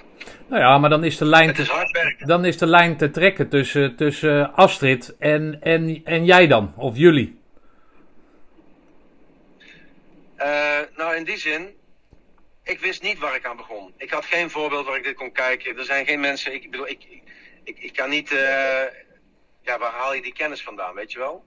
[0.46, 2.26] Nou ja, maar dan is de lijn, het is hard werken.
[2.26, 6.74] dan is de lijn te trekken tussen, tussen Astrid en, en, en jij dan.
[6.76, 7.40] Of jullie.
[10.38, 11.76] Uh, nou, in die zin.
[12.62, 13.94] Ik wist niet waar ik aan begon.
[13.96, 15.78] Ik had geen voorbeeld waar ik dit kon kijken.
[15.78, 16.54] Er zijn geen mensen.
[16.54, 17.06] Ik bedoel, ik,
[17.64, 18.32] ik, ik kan niet.
[18.32, 18.38] Uh,
[19.60, 21.44] ja, waar haal je die kennis vandaan, weet je wel?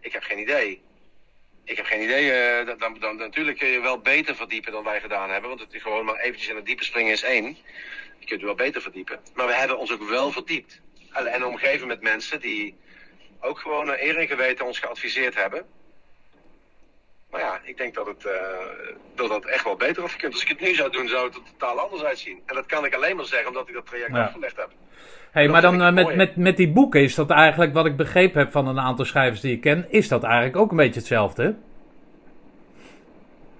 [0.00, 0.82] Ik heb geen idee.
[1.64, 2.24] Ik heb geen idee.
[2.60, 5.48] Uh, dan, dan, natuurlijk kun je wel beter verdiepen dan wij gedaan hebben.
[5.48, 7.56] Want het is gewoon maar eventjes in het diepe springen is één.
[8.18, 9.20] Je kunt wel beter verdiepen.
[9.34, 10.80] Maar we hebben ons ook wel verdiept.
[11.12, 12.76] En, en omgeven met mensen die
[13.40, 15.66] ook gewoon uh, eer en geweten ons geadviseerd hebben.
[17.30, 18.32] Maar ja, ik denk dat het, uh,
[19.14, 20.32] dat het echt wel beter had gekund.
[20.32, 22.42] Als ik het nu zou doen, zou het er totaal anders uitzien.
[22.46, 24.24] En dat kan ik alleen maar zeggen omdat ik dat traject ja.
[24.24, 24.70] afgelegd heb.
[25.34, 28.38] Hey, maar dan uh, met, met, met die boeken is dat eigenlijk, wat ik begrepen
[28.38, 31.56] heb van een aantal schrijvers die ik ken, is dat eigenlijk ook een beetje hetzelfde?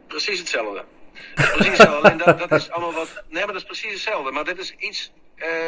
[0.06, 0.84] Precies hetzelfde.
[1.34, 2.08] precies hetzelfde.
[2.08, 3.22] Alleen dat, dat is allemaal wat.
[3.28, 4.30] Nee, maar dat is precies hetzelfde.
[4.30, 5.12] Maar dit is iets.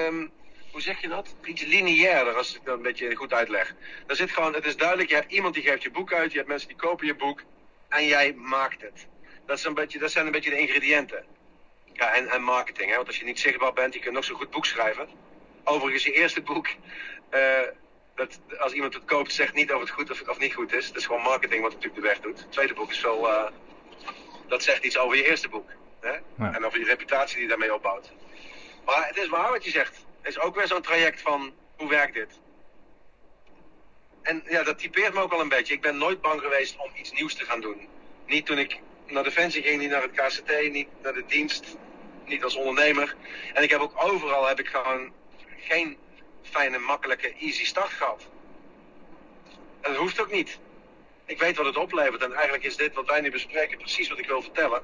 [0.09, 0.31] Um,
[0.71, 1.35] hoe zeg je dat?
[1.45, 3.75] Iets lineairder, als ik dat een beetje goed uitleg.
[4.07, 6.37] Er zit gewoon, het is duidelijk, je hebt iemand die geeft je boek uit, je
[6.37, 7.43] hebt mensen die kopen je boek
[7.89, 9.07] en jij maakt het.
[9.47, 11.25] Dat, is een beetje, dat zijn een beetje de ingrediënten.
[11.93, 12.97] Ja, en, en marketing, hè?
[12.97, 15.26] want als je niet zichtbaar bent, je kunt nog zo'n goed boek schrijven.
[15.69, 16.69] Overigens, je eerste boek,
[17.35, 17.61] uh,
[18.15, 20.87] dat, als iemand het koopt, zegt niet of het goed of, of niet goed is.
[20.87, 22.39] Dat is gewoon marketing wat natuurlijk de weg doet.
[22.39, 23.45] Het tweede boek is wel, uh,
[24.49, 25.71] dat zegt iets over je eerste boek.
[26.01, 26.13] Hè?
[26.13, 26.55] Ja.
[26.55, 28.13] En over je reputatie die je daarmee opbouwt.
[28.85, 30.05] Maar het is waar wat je zegt.
[30.21, 32.41] Het is ook weer zo'n traject van, hoe werkt dit?
[34.23, 35.75] En ja, dat typeert me ook al een beetje.
[35.75, 37.89] Ik ben nooit bang geweest om iets nieuws te gaan doen.
[38.27, 41.77] Niet toen ik naar Defensie ging, niet naar het KCT, niet naar de dienst,
[42.25, 43.15] niet als ondernemer.
[43.55, 45.13] En ik heb ook overal heb ik gewoon
[45.69, 45.97] geen
[46.43, 48.29] fijne, makkelijke, easy start gehad.
[49.81, 50.59] En dat hoeft ook niet.
[51.27, 54.19] Ik weet wat het oplevert en eigenlijk is dit wat wij nu bespreken precies wat
[54.19, 54.81] ik wil vertellen.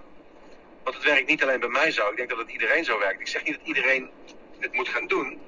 [0.83, 3.21] Want het werkt niet alleen bij mij zo, ik denk dat het iedereen zo werkt.
[3.21, 4.11] Ik zeg niet dat iedereen
[4.59, 5.39] het moet gaan doen.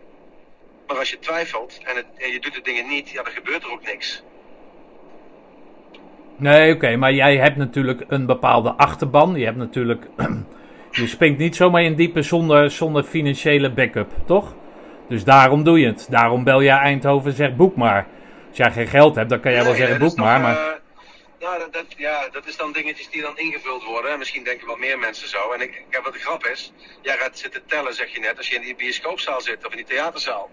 [0.86, 3.72] Maar als je twijfelt en, het, je doet de dingen niet, ja, dan gebeurt er
[3.72, 4.22] ook niks.
[6.36, 9.34] Nee, oké, maar jij hebt natuurlijk een bepaalde achterban.
[9.34, 10.06] Je hebt natuurlijk.
[10.90, 14.54] je springt niet zomaar in diepe zonder, zonder financiële backup, toch?
[15.08, 16.06] Dus daarom doe je het.
[16.10, 18.06] Daarom bel jij Eindhoven en zegt boek maar.
[18.48, 20.40] Als jij geen geld hebt, dan kan jij nee, wel zeggen boek maar.
[20.40, 20.54] maar...
[20.54, 20.72] Uh,
[21.38, 24.18] nou, dat, dat, ja, dat is dan dingetjes die dan ingevuld worden.
[24.18, 25.52] Misschien denken wel meer mensen zo.
[25.52, 28.48] En ik, ik, wat de grap is, jij gaat zitten tellen, zeg je net, als
[28.48, 30.50] je in die bioscoopzaal zit of in die theaterzaal.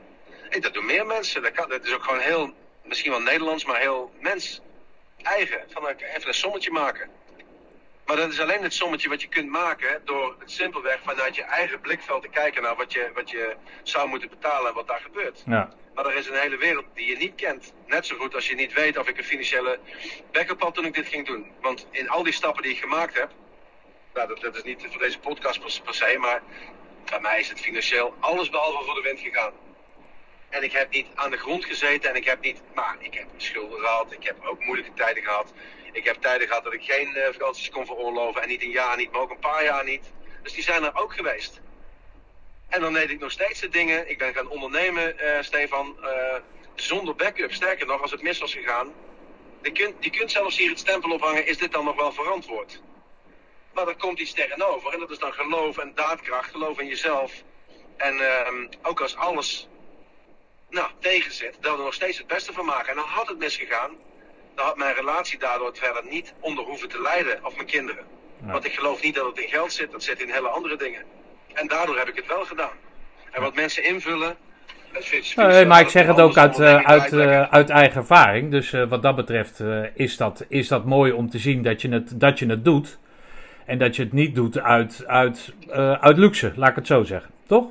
[0.50, 1.42] Hey, dat doen meer mensen.
[1.42, 4.62] Dat, kan, dat is ook gewoon heel, misschien wel Nederlands, maar heel mens
[5.22, 5.60] eigen.
[5.70, 7.10] Van even een sommetje maken.
[8.06, 11.44] Maar dat is alleen het sommetje wat je kunt maken door het simpelweg vanuit je
[11.44, 15.00] eigen blikveld te kijken naar wat je, wat je zou moeten betalen en wat daar
[15.00, 15.44] gebeurt.
[15.46, 15.74] Ja.
[15.94, 17.74] Maar er is een hele wereld die je niet kent.
[17.88, 19.80] Net zo goed als je niet weet of ik een financiële
[20.32, 21.52] backup had toen ik dit ging doen.
[21.62, 23.30] Want in al die stappen die ik gemaakt heb,
[24.14, 26.42] nou, dat, dat is niet voor deze podcast per, per se, maar
[27.10, 29.54] bij mij is het financieel alles behalve voor de wind gegaan.
[30.50, 33.28] En ik heb niet aan de grond gezeten en ik heb niet, maar ik heb
[33.38, 35.54] schulden gehad, ik heb ook moeilijke tijden gehad.
[35.92, 38.98] Ik heb tijden gehad dat ik geen uh, vakanties kon veroorloven en niet een jaar
[38.98, 40.12] niet, maar ook een paar jaar niet.
[40.44, 41.62] Dus die zijn er ook geweest.
[42.68, 44.10] En dan deed ik nog steeds de dingen.
[44.10, 46.08] Ik ben gaan ondernemen, uh, Stefan, uh,
[46.76, 47.54] zonder backup.
[47.54, 48.94] Sterker nog, als het mis was gegaan,
[49.62, 52.82] je kunt, kunt zelfs hier het stempel ophangen, is dit dan nog wel verantwoord?
[53.74, 57.34] Maar er komt iets tegenover en dat is dan geloof en daadkracht, geloof in jezelf.
[57.98, 59.68] En uh, ook als alles
[60.70, 62.90] nou, tegenzit, dat we er nog steeds het beste van maken.
[62.90, 63.98] En dan had het misgegaan,
[64.56, 68.04] dan had mijn relatie daardoor verder niet onder hoeven te lijden, of mijn kinderen.
[68.46, 68.52] Ja.
[68.52, 71.04] Want ik geloof niet dat het in geld zit, dat zit in hele andere dingen.
[71.54, 72.78] En daardoor heb ik het wel gedaan.
[73.32, 74.36] En wat mensen invullen.
[75.36, 78.52] Nee, maar ik zeg het ook uit, uh, uit, uh, uit eigen ervaring.
[78.52, 79.60] Dus uh, wat dat betreft
[79.94, 82.98] is, dat, is dat mooi om te zien dat je het, dat je het doet.
[83.66, 85.54] En dat je het niet doet uit, uit,
[86.00, 87.32] uit luxe, laat ik het zo zeggen.
[87.48, 87.66] Toch?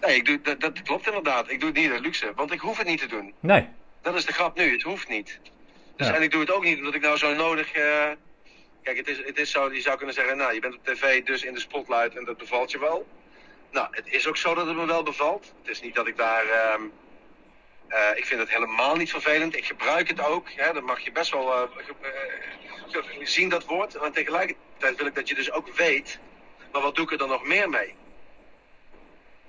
[0.00, 1.50] Nee, ik doe, dat, dat klopt inderdaad.
[1.50, 3.32] Ik doe het niet uit luxe, want ik hoef het niet te doen.
[3.40, 3.68] Nee.
[4.02, 5.40] Dat is de grap nu, het hoeft niet.
[5.96, 6.14] Dus, ja.
[6.14, 7.76] En ik doe het ook niet omdat ik nou zo nodig.
[7.76, 8.10] Uh,
[8.82, 11.24] kijk, het is, het is zo, je zou kunnen zeggen, nou, je bent op tv,
[11.24, 13.06] dus in de spotlight en dat bevalt je wel.
[13.70, 15.52] Nou, het is ook zo dat het me wel bevalt.
[15.60, 16.44] Het is niet dat ik daar.
[16.44, 16.74] Uh,
[17.88, 19.56] uh, ik vind het helemaal niet vervelend.
[19.56, 20.50] Ik gebruik het ook.
[20.50, 24.00] Hè, dan mag je best wel uh, zien dat woord.
[24.00, 26.18] Maar tegelijkertijd wil ik dat je dus ook weet.
[26.72, 27.94] Maar wat doe ik er dan nog meer mee?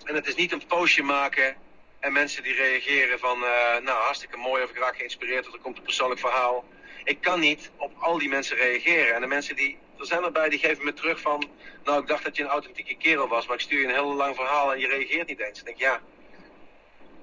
[0.03, 1.55] En het is niet een postje maken
[2.01, 5.59] en mensen die reageren van, uh, nou hartstikke mooi of ik raak geïnspireerd of er
[5.59, 6.65] komt een persoonlijk verhaal.
[7.03, 9.15] Ik kan niet op al die mensen reageren.
[9.15, 11.49] En de mensen die, er zijn erbij die geven me terug van,
[11.83, 14.13] nou ik dacht dat je een authentieke kerel was, maar ik stuur je een heel
[14.13, 15.59] lang verhaal en je reageert niet eens.
[15.59, 16.01] Ik denk ja,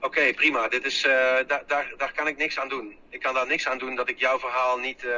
[0.01, 1.13] oké prima, dit is, uh,
[1.47, 2.99] daar, daar, daar kan ik niks aan doen.
[3.09, 5.13] Ik kan daar niks aan doen dat ik jouw verhaal niet, uh,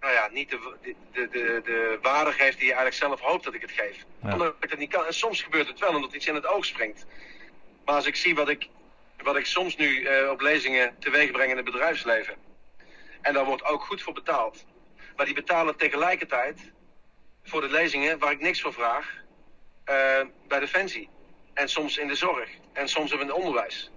[0.00, 0.74] nou ja, niet de,
[1.12, 4.04] de, de, de waarde geef die je eigenlijk zelf hoopt dat ik het geef.
[4.22, 4.32] Ja.
[4.32, 5.06] Omdat ik dat niet kan.
[5.06, 7.06] En soms gebeurt het wel omdat iets in het oog springt.
[7.84, 8.68] Maar als ik zie wat ik,
[9.22, 12.34] wat ik soms nu uh, op lezingen teweeg breng in het bedrijfsleven.
[13.20, 14.64] En daar wordt ook goed voor betaald.
[15.16, 16.72] Maar die betalen tegelijkertijd
[17.44, 19.20] voor de lezingen waar ik niks voor vraag.
[19.86, 21.08] Uh, bij Defensie.
[21.54, 22.48] En soms in de zorg.
[22.72, 23.90] En soms in het onderwijs.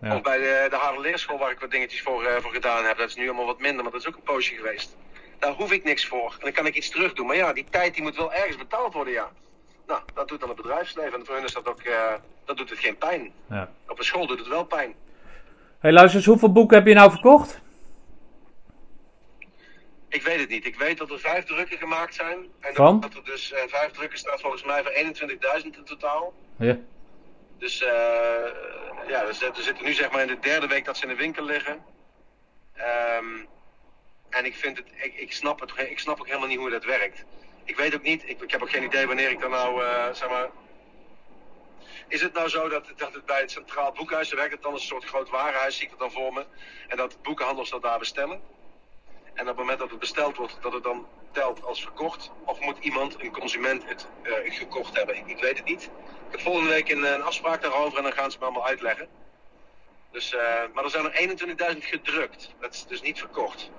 [0.00, 0.16] Ja.
[0.16, 2.98] Of bij de, de harde leerschool waar ik wat dingetjes voor, uh, voor gedaan heb.
[2.98, 4.96] Dat is nu allemaal wat minder, maar dat is ook een poosje geweest.
[5.38, 6.32] Daar hoef ik niks voor.
[6.32, 7.26] En dan kan ik iets terug doen.
[7.26, 9.32] Maar ja, die tijd die moet wel ergens betaald worden, ja.
[9.90, 11.18] Nou, dat doet dan het bedrijfsleven.
[11.18, 13.32] En voor hen is dat ook, uh, dat doet het geen pijn.
[13.48, 13.70] Ja.
[13.88, 14.94] Op een school doet het wel pijn.
[15.78, 17.60] hey, luister eens, hoeveel boeken heb je nou verkocht?
[20.08, 20.66] Ik weet het niet.
[20.66, 22.38] Ik weet dat er vijf drukken gemaakt zijn.
[22.60, 23.00] En Van?
[23.00, 24.92] dat er dus uh, vijf drukken staat volgens mij voor
[25.60, 26.32] 21.000 in totaal.
[26.56, 26.78] Ja.
[27.58, 27.88] Dus uh,
[29.08, 31.44] ja, we zitten nu zeg maar in de derde week dat ze in de winkel
[31.44, 31.84] liggen.
[33.18, 33.46] Um,
[34.28, 36.84] en ik vind het, ik, ik, snap het, ik snap ook helemaal niet hoe dat
[36.84, 37.24] werkt.
[37.70, 40.12] Ik weet ook niet, ik, ik heb ook geen idee wanneer ik dan nou, uh,
[40.12, 40.48] zeg maar...
[42.08, 44.80] Is het nou zo dat, dat het bij het Centraal Boekhuis, werkt het dan een
[44.80, 46.44] soort groot warenhuis, zie ik dat dan voor me.
[46.88, 48.40] En dat boekenhandels dat daar bestellen.
[49.34, 52.30] En op het moment dat het besteld wordt, dat het dan telt als verkocht.
[52.44, 55.28] Of moet iemand, een consument, het uh, gekocht hebben?
[55.28, 55.82] Ik, weet het niet.
[55.82, 59.08] Ik heb volgende week een, een, afspraak daarover en dan gaan ze me allemaal uitleggen.
[60.10, 60.40] Dus, uh,
[60.74, 62.54] maar er zijn er 21.000 gedrukt.
[62.60, 63.70] Dat is dus niet verkocht.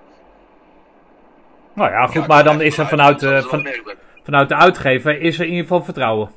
[1.73, 3.67] Nou ja, goed, maar dan is er vanuit, uh, van,
[4.23, 6.31] vanuit de uitgever is er in ieder geval vertrouwen.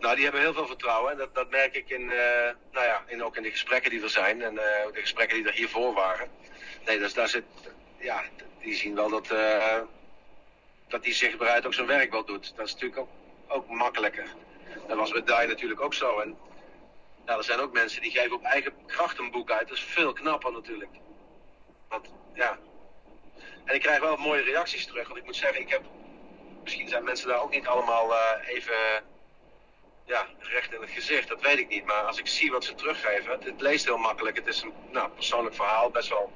[0.00, 1.16] Nou, die hebben heel veel vertrouwen.
[1.16, 2.10] Dat, dat merk ik in, uh,
[2.72, 4.60] nou ja, in, ook in de gesprekken die er zijn en uh,
[4.92, 6.28] de gesprekken die er hiervoor waren.
[6.86, 7.44] Nee, dus daar zit,
[7.98, 8.22] ja,
[8.60, 9.78] die zien wel dat, uh,
[10.88, 12.52] dat die zich bereid ook zijn werk wel doet.
[12.56, 13.10] Dat is natuurlijk ook,
[13.46, 14.26] ook makkelijker.
[14.88, 16.18] Dat was met Dai natuurlijk ook zo.
[16.18, 16.36] En
[17.26, 19.68] nou, er zijn ook mensen die geven op eigen kracht een boek uit.
[19.68, 20.90] Dat is veel knapper natuurlijk.
[21.92, 22.58] Want, ja.
[23.64, 25.06] En ik krijg wel mooie reacties terug.
[25.06, 25.82] Want ik moet zeggen, ik heb,
[26.62, 28.14] misschien zijn mensen daar ook niet allemaal
[28.46, 29.04] even
[30.04, 31.84] ja, recht in het gezicht, dat weet ik niet.
[31.84, 34.36] Maar als ik zie wat ze teruggeven, het, leest heel makkelijk.
[34.36, 36.32] Het is een nou, persoonlijk verhaal, best wel.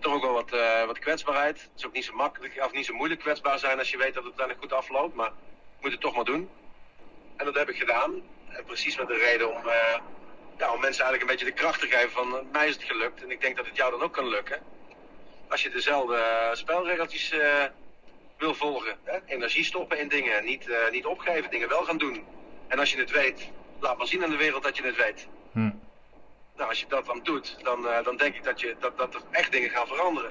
[0.00, 1.60] Toch ook wel wat, uh, wat kwetsbaarheid.
[1.60, 4.14] Het is ook niet zo makkelijk, of niet zo moeilijk kwetsbaar zijn als je weet
[4.14, 5.14] dat het uiteindelijk goed afloopt.
[5.14, 5.28] Maar
[5.76, 6.50] ik moet het toch maar doen.
[7.36, 8.22] En dat heb ik gedaan.
[8.48, 11.86] En precies met de reden om, uh, om mensen eigenlijk een beetje de kracht te
[11.86, 13.22] geven van mij is het gelukt.
[13.22, 14.62] En ik denk dat het jou dan ook kan lukken.
[15.48, 17.34] Als je dezelfde spelregeltjes
[18.38, 18.96] wil volgen.
[19.04, 19.18] Hè?
[19.26, 20.44] Energie stoppen in dingen.
[20.44, 22.24] Niet, niet opgeven, dingen wel gaan doen.
[22.68, 25.26] En als je het weet, laat maar zien aan de wereld dat je het weet.
[25.52, 25.70] Hm.
[26.56, 29.14] Nou, als je dat dan doet, dan, uh, dan denk ik dat, je, dat, dat
[29.14, 30.30] er echt dingen gaan veranderen.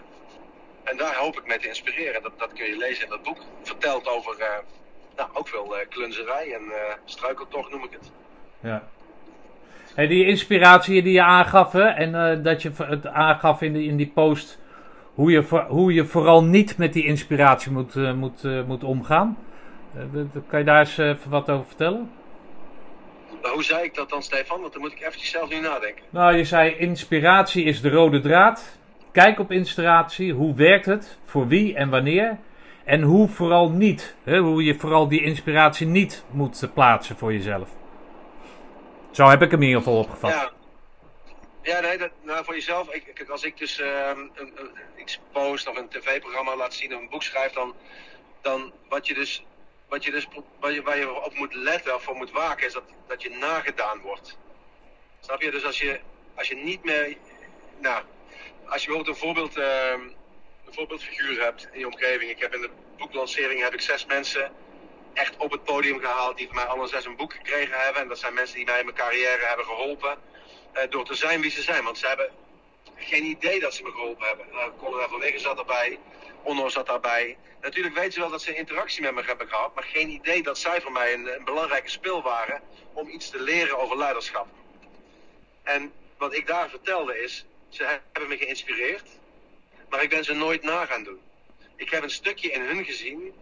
[0.84, 2.22] En daar hoop ik mee te inspireren.
[2.22, 3.38] Dat, dat kun je lezen in dat boek.
[3.64, 4.46] Vertelt over uh,
[5.16, 6.62] nou, ook veel uh, klunzerij en
[7.06, 8.12] struikeltocht noem ik het.
[8.60, 8.88] Ja.
[9.94, 13.98] Hey, die inspiratie die je aangaf, hè, en dat je het aangaf in, de, in
[13.98, 14.60] die post,
[15.16, 19.38] hoe je, hoe je vooral niet met die inspiratie moet, moet, moet omgaan.
[20.48, 22.10] kan je daar eens even wat over vertellen?
[23.42, 24.62] Maar hoe zei ik dat dan, Stefan?
[24.62, 26.04] Want dan moet ik eventjes zelf nu nadenken.
[26.10, 28.78] Nou, je zei inspiratie is de rode draad.
[29.12, 30.34] Kijk op inspiratie.
[30.34, 31.18] Hoe werkt het?
[31.26, 32.38] Voor wie en wanneer?
[32.84, 34.16] En hoe vooral niet.
[34.24, 34.40] Hè?
[34.40, 37.70] Hoe je vooral die inspiratie niet moet plaatsen voor jezelf.
[39.12, 40.32] Zo heb ik hem in ieder geval opgevat.
[40.32, 40.52] Ja,
[41.66, 42.94] ja nee, dat, nou, voor jezelf.
[42.94, 47.02] Ik, als ik dus uh, een, een, iets post of een tv-programma laat zien of
[47.02, 47.76] een boek schrijf, dan,
[48.42, 49.44] dan wat je dus
[49.88, 50.28] wat je dus,
[50.60, 53.30] waar, je, waar je op moet letten of voor moet waken, is dat, dat je
[53.30, 54.38] nagedaan wordt.
[55.20, 55.52] Snap je?
[55.52, 56.00] Dus als je,
[56.36, 57.18] als je niet meer.
[57.80, 58.04] Nou,
[58.66, 60.08] als je bijvoorbeeld een, voorbeeld, uh,
[60.66, 62.32] een voorbeeldfiguur hebt in je omgeving.
[62.32, 64.52] Ik heb in de boeklancering heb ik zes mensen
[65.14, 68.02] echt op het podium gehaald die van mij alle zes een boek gekregen hebben.
[68.02, 70.18] En dat zijn mensen die mij in mijn carrière hebben geholpen.
[70.76, 71.84] Uh, door te zijn wie ze zijn.
[71.84, 72.30] Want ze hebben
[72.96, 74.46] geen idee dat ze me geholpen hebben.
[74.52, 76.00] Uh, Conrad van Wegen zat erbij.
[76.44, 77.38] Onno zat daarbij.
[77.62, 80.58] Natuurlijk weten ze wel dat ze interactie met me hebben gehad, maar geen idee dat
[80.58, 82.62] zij voor mij een, een belangrijke spil waren
[82.94, 84.48] om iets te leren over leiderschap.
[85.64, 89.10] En wat ik daar vertelde is, ze hebben me geïnspireerd,
[89.90, 91.20] maar ik ben ze nooit na gaan doen.
[91.76, 93.34] Ik heb een stukje in hun gezien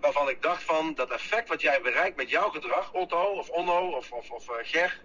[0.00, 3.90] waarvan ik dacht van dat effect wat jij bereikt met jouw gedrag, Otto of Onno
[3.90, 5.00] of, of, of uh, Ger,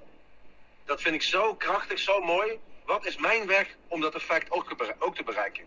[0.89, 2.60] dat vind ik zo krachtig, zo mooi.
[2.86, 5.65] Wat is mijn weg om dat effect ook, te bereiken?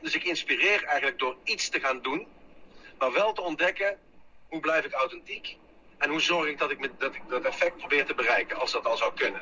[0.00, 2.26] Dus ik inspireer eigenlijk door iets te gaan doen,
[2.98, 3.98] maar wel te ontdekken
[4.48, 5.56] hoe blijf ik authentiek?
[5.98, 8.72] En hoe zorg ik dat ik, met, dat, ik dat effect probeer te bereiken, als
[8.72, 9.40] dat al zou kunnen?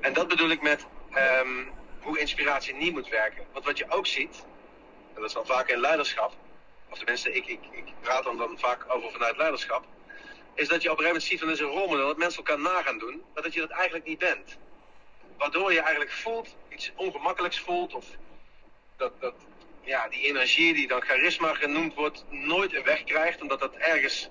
[0.00, 0.86] En dat bedoel ik met
[1.40, 3.46] um, hoe inspiratie niet moet werken.
[3.52, 4.44] Want wat je ook ziet,
[5.14, 6.32] en dat is wel vaak in leiderschap,
[6.90, 9.84] of tenminste, ik, ik, ik praat dan, dan vaak over vanuit leiderschap,
[10.54, 12.82] is dat je op een gegeven ziet van is een rolmodel, dat mensen elkaar na
[12.82, 14.58] gaan doen, maar dat je dat eigenlijk niet bent.
[15.38, 18.06] Waardoor je eigenlijk voelt, iets ongemakkelijks voelt, of
[18.96, 19.34] dat, dat
[19.84, 24.28] ja, die energie die dan charisma genoemd wordt, nooit een weg krijgt, omdat dat ergens.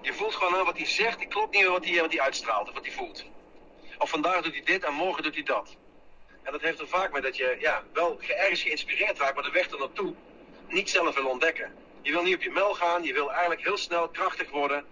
[0.00, 2.74] Je voelt gewoon aan wat hij zegt, die klopt niet wat hij, wat uitstraalt of
[2.74, 3.24] wat hij voelt.
[3.98, 5.76] Of vandaag doet hij dit en morgen doet hij dat.
[6.42, 9.50] En dat heeft er vaak mee dat je ja, wel ergens geïnspireerd raakt, maar de
[9.50, 10.14] weg er naartoe
[10.68, 11.74] niet zelf wil ontdekken.
[12.02, 14.84] Je wil niet op je mel gaan, je wil eigenlijk heel snel krachtig worden.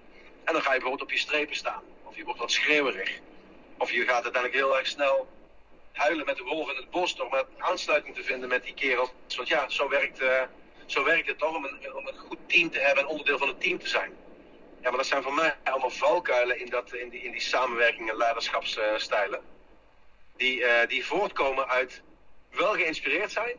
[0.45, 1.83] En dan ga je bijvoorbeeld op je strepen staan.
[2.03, 3.21] Of je wordt wat schreeuwerig.
[3.79, 5.29] Of je gaat uiteindelijk heel erg snel
[5.93, 9.11] huilen met de wolf in het bos met aansluiting te vinden met die kerel.
[9.37, 10.43] Want ja, zo werkt, uh,
[10.87, 13.49] zo werkt het toch om een, om een goed team te hebben en onderdeel van
[13.49, 14.13] het team te zijn.
[14.81, 18.11] Ja, maar dat zijn voor mij allemaal valkuilen in, dat, in, die, in die samenwerking
[18.11, 19.41] en leiderschapsstijlen.
[20.37, 22.03] Die, uh, die voortkomen uit
[22.51, 23.57] wel geïnspireerd zijn,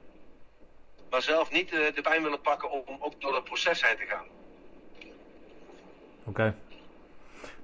[1.10, 4.06] maar zelf niet uh, de pijn willen pakken om ook door dat proces heen te
[4.06, 4.28] gaan.
[6.24, 6.56] Oké.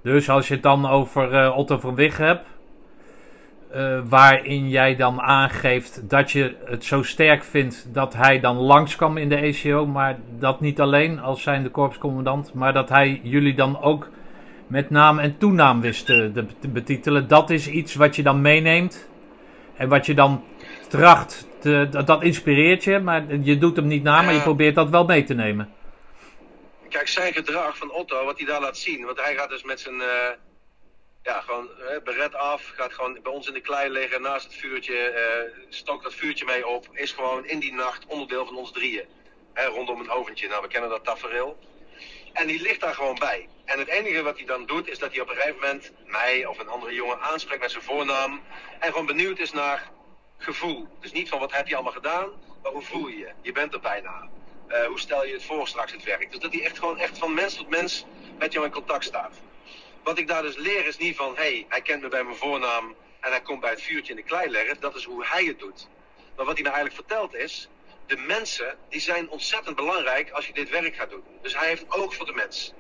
[0.02, 2.46] Dus als je het dan over uh, Otto van Wig hebt,
[3.76, 9.18] uh, waarin jij dan aangeeft dat je het zo sterk vindt dat hij dan langskwam
[9.18, 13.82] in de ECO, maar dat niet alleen als zijnde korpscommandant, maar dat hij jullie dan
[13.82, 14.10] ook
[14.68, 17.28] met naam en toenaam wist te, te betitelen.
[17.28, 19.10] Dat is iets wat je dan meeneemt
[19.76, 20.44] en wat je dan
[20.88, 24.90] tracht, te, dat inspireert je, maar je doet hem niet na, maar je probeert dat
[24.90, 25.68] wel mee te nemen.
[26.90, 29.80] Kijk, zijn gedrag van Otto, wat hij daar laat zien, want hij gaat dus met
[29.80, 29.96] zijn...
[29.96, 30.30] Uh
[31.24, 34.56] ja, gewoon hè, beret af, gaat gewoon bij ons in de klei liggen naast het
[34.56, 38.72] vuurtje, uh, stokt dat vuurtje mee op, is gewoon in die nacht onderdeel van ons
[38.72, 39.06] drieën.
[39.54, 41.60] Hè, rondom een oventje, nou we kennen dat tafereel.
[42.34, 43.48] En die ligt daar gewoon bij.
[43.66, 46.46] En het enige wat hij dan doet, is dat hij op een gegeven moment mij
[46.46, 48.42] of een andere jongen aanspreekt met zijn voornaam.
[48.80, 49.90] En gewoon benieuwd is naar
[50.38, 50.88] gevoel.
[51.00, 52.30] Dus niet van wat heb je allemaal gedaan,
[52.64, 53.32] maar hoe voel je je?
[53.42, 54.30] Je bent er bijna.
[54.70, 56.32] Uh, hoe stel je het voor straks het werk?
[56.32, 58.06] Dus dat hij echt gewoon echt van mens tot mens
[58.38, 59.40] met jou in contact staat
[60.04, 62.96] wat ik daar dus leer is niet van, hey, hij kent me bij mijn voornaam
[63.20, 64.80] en hij komt bij het vuurtje in de klei leggen.
[64.80, 65.88] Dat is hoe hij het doet.
[66.36, 67.70] Maar wat hij me eigenlijk vertelt is,
[68.06, 71.24] de mensen die zijn ontzettend belangrijk als je dit werk gaat doen.
[71.42, 72.74] Dus hij heeft oog voor de mens.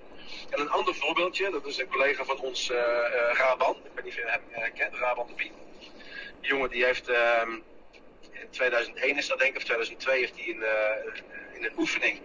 [0.50, 2.78] En een ander voorbeeldje, dat is een collega van ons, uh,
[3.34, 3.76] Raban.
[3.76, 5.52] Ik weet niet of je hem herkent, Raban de Pien.
[6.42, 7.42] Die jongen die heeft, uh,
[8.42, 11.14] in 2001 is dat denk ik, of 2002 heeft hij in, uh,
[11.54, 12.20] in een oefening.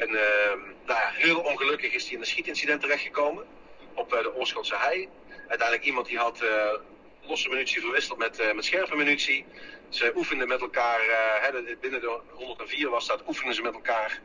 [0.00, 3.46] En ehm, nou ja, heel ongelukkig is hij in een schietincident terechtgekomen
[3.94, 5.08] op eh, de Oorschotse hei.
[5.48, 6.72] Uiteindelijk iemand die had eh,
[7.20, 9.44] losse munitie verwisseld met, eh, met scherpe munitie.
[9.88, 11.00] Ze oefenden met elkaar,
[11.40, 14.20] hè, binnen de 104 was dat, oefenen ze met elkaar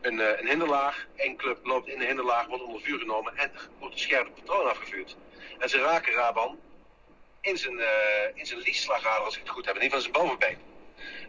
[0.00, 1.06] een, een hinderlaag.
[1.16, 4.68] Eén club loopt in de hinderlaag, wordt onder vuur genomen en wordt een scherpe patroon
[4.70, 5.16] afgevuurd.
[5.58, 6.58] En ze raken Raban
[7.40, 7.86] in zijn, uh,
[8.34, 10.58] in zijn liesslagader, als ik het goed heb, in ieder geval zijn bovenbeen.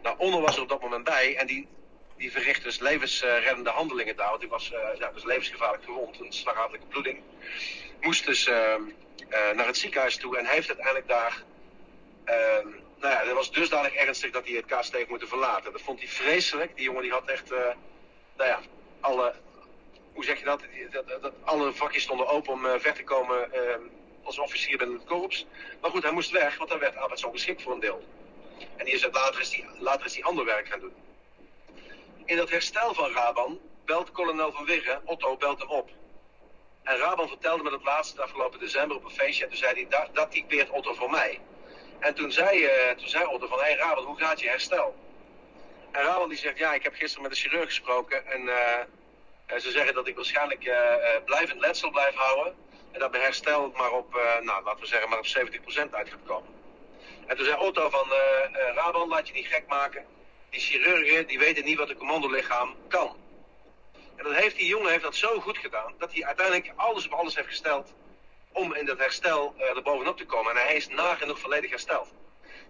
[0.02, 1.68] Nou, Onno was er op dat moment bij en die,
[2.16, 4.28] die verricht dus levensreddende handelingen daar.
[4.28, 7.20] Want hij was, uh, ja, dus levensgevaarlijk gewond, een slagadelijke bloeding
[8.00, 8.54] moest dus uh,
[9.30, 11.42] uh, naar het ziekenhuis toe en heeft uiteindelijk daar.
[12.26, 12.34] Uh,
[12.98, 15.72] nou ja, dat was dusdanig ernstig dat hij het kast heeft moeten verlaten.
[15.72, 16.76] Dat vond hij vreselijk.
[16.76, 17.50] Die jongen die had echt.
[17.50, 17.74] nou
[18.36, 18.60] ja,
[19.00, 19.34] alle.
[20.12, 20.62] Hoe zeg je dat?
[21.20, 23.80] dat, alle vakjes stonden open om ver te komen ehm,
[24.22, 25.46] als officier binnen het korps.
[25.80, 28.04] Maar goed, hij moest weg, want hij werd arbeidsongeschikt voor een deel.
[28.76, 30.94] En die is later, is die, later is hij ander werk gaan doen.
[32.24, 35.90] In dat herstel van Raban belt kolonel van Wiggen, Otto belt hem op.
[36.82, 39.44] En Raban vertelde me dat laatste afgelopen december op een feestje.
[39.44, 41.40] En toen zei hij, dat, dat typeert Otto voor mij.
[41.98, 44.94] En toen zei, uh, toen zei Otto van, hé hey Raban, hoe gaat je herstel?
[45.90, 48.26] En Raban die zegt, ja, ik heb gisteren met de chirurg gesproken.
[48.26, 50.74] En uh, ze zeggen dat ik waarschijnlijk uh,
[51.24, 52.54] blijvend letsel blijf houden.
[52.92, 56.24] En dat mijn herstel maar op, nou, laten we zeggen, maar op 70% uit gaat
[56.26, 56.50] komen.
[57.26, 58.06] En toen zei Otto van,
[58.74, 60.06] Raban, laat je niet gek maken.
[60.50, 63.16] Die chirurgen, die weten niet wat een commandolichaam kan.
[64.16, 67.12] En dat heeft die jongen heeft dat zo goed gedaan, dat hij uiteindelijk alles op
[67.12, 67.94] alles heeft gesteld
[68.52, 70.52] om in dat herstel uh, er bovenop te komen.
[70.52, 72.12] En hij is nagenoeg volledig hersteld.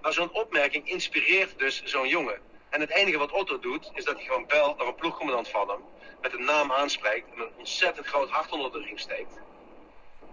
[0.00, 2.40] Maar zo'n opmerking inspireert dus zo'n jongen.
[2.70, 5.68] En het enige wat Otto doet, is dat hij gewoon belt naar een ploegcommandant van
[5.68, 5.80] hem,
[6.20, 9.40] met een naam aanspreekt en een ontzettend groot hart onder de riem steekt.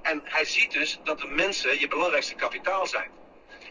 [0.02, 3.12] En hij ziet dus dat de mensen je belangrijkste kapitaal zijn.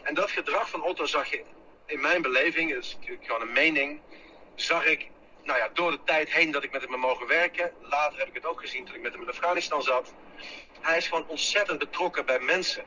[0.03, 1.43] En dat gedrag van Otto zag je
[1.85, 4.01] in mijn beleving, is gewoon een mening,
[4.55, 5.09] zag ik
[5.43, 7.71] nou ja, door de tijd heen dat ik met hem mogen werken.
[7.81, 10.13] Later heb ik het ook gezien toen ik met hem in Afghanistan zat.
[10.81, 12.83] Hij is gewoon ontzettend betrokken bij mensen.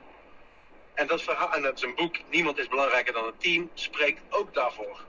[0.94, 4.54] En dat verhaal, en dat een boek, Niemand is belangrijker dan het team, spreekt ook
[4.54, 5.00] daarvoor.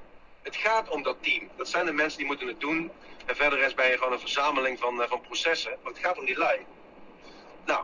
[0.41, 1.49] Het gaat om dat team.
[1.55, 2.91] Dat zijn de mensen die moeten het doen.
[3.25, 5.77] En verder is ben je gewoon een verzameling van, eh, van processen.
[5.83, 6.65] Maar het gaat om die lui.
[7.65, 7.83] Nou,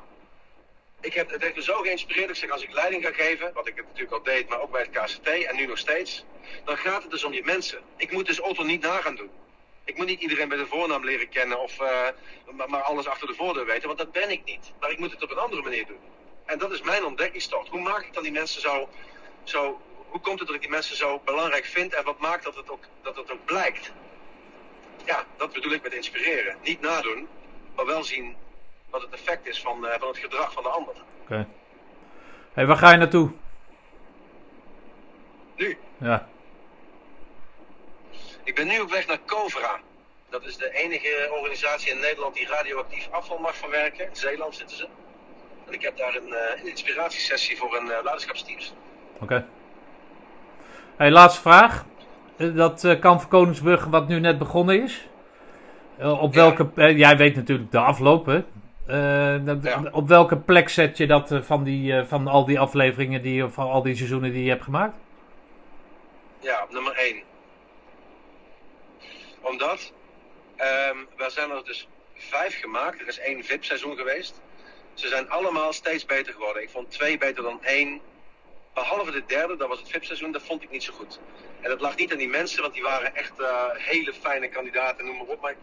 [1.02, 2.30] ik heb, het heeft me zo geïnspireerd.
[2.30, 4.72] Ik zeg, als ik leiding ga geven, wat ik het natuurlijk al deed, maar ook
[4.72, 6.26] bij het KCT en nu nog steeds,
[6.66, 7.80] dan gaat het dus om die mensen.
[7.98, 9.32] Ik moet dus Otto niet na gaan doen.
[9.84, 11.78] Ik moet niet iedereen bij de voornaam leren kennen of
[12.52, 14.72] maar, maar, alles achter de voordeur weten, want dat ben ik niet.
[14.80, 16.00] Maar ik moet het op een andere manier doen.
[16.46, 17.68] En dat is mijn ontdekkingstocht.
[17.68, 18.90] Hoe maak ik dan die mensen zo,
[19.44, 22.56] zo hoe komt het dat ik die mensen zo belangrijk vind en wat maakt dat
[22.56, 23.92] het ook, dat het ook blijkt?
[25.06, 26.58] Ja, dat bedoel ik met inspireren.
[26.64, 27.28] Niet nadoen,
[27.76, 28.36] maar wel zien
[28.90, 30.94] wat het effect is van, uh, van het gedrag van de ander.
[30.94, 31.04] Oké.
[31.24, 31.48] Okay.
[32.54, 33.32] Hey, waar ga je naartoe?
[35.56, 35.78] Nu?
[35.98, 36.28] Ja.
[38.44, 39.80] Ik ben nu op weg naar Covra.
[40.30, 44.06] Dat is de enige organisatie in Nederland die radioactief afval mag verwerken.
[44.06, 44.88] In Zeeland zitten ze.
[45.68, 48.74] En ik heb daar een, uh, een inspiratiesessie voor een uh, leiderschapsteams.
[49.14, 49.24] Oké.
[49.24, 49.46] Okay.
[50.96, 51.86] Hey, laatste vraag.
[52.38, 55.08] Dat uh, kamp van Koningsbrug wat nu net begonnen is.
[56.00, 56.94] op welke...
[56.96, 58.44] Jij weet natuurlijk de afloop, hè?
[59.62, 59.84] Ja.
[59.92, 63.82] Op welke plek zet je dat van, die, van al die afleveringen, die, van al
[63.82, 64.94] die seizoenen die je hebt gemaakt?
[66.40, 67.28] Ja, op nummer 1
[69.42, 69.92] omdat
[70.58, 73.02] um, we zijn er dus vijf gemaakt.
[73.02, 74.42] Er is één VIP-seizoen geweest.
[74.94, 76.62] Ze zijn allemaal steeds beter geworden.
[76.62, 78.02] Ik vond twee beter dan één.
[78.74, 81.20] Behalve de derde, dat was het VIP-seizoen, dat vond ik niet zo goed.
[81.62, 85.06] En dat lag niet aan die mensen, want die waren echt uh, hele fijne kandidaten,
[85.06, 85.42] noem maar op.
[85.42, 85.58] Maar ik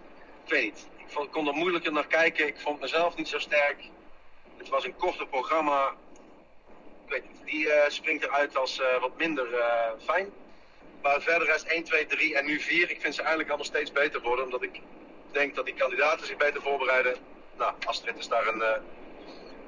[0.47, 0.87] weet niet.
[1.09, 2.47] Ik, kon er moeilijker naar kijken.
[2.47, 3.85] Ik vond mezelf niet zo sterk.
[4.57, 5.95] Het was een korter programma.
[7.09, 7.25] Weet.
[7.45, 9.47] Die uh, springt eruit als uh, wat minder
[10.05, 10.33] fijn.
[11.03, 12.91] Maar verder is 1, 2, 3 en nu 4.
[12.91, 14.45] Ik vind ze eigenlijk allemaal steeds beter worden.
[14.45, 14.81] Omdat ik
[15.31, 17.17] denk dat die kandidaten zich beter voorbereiden.
[17.57, 18.63] Nou, Astrid is daar een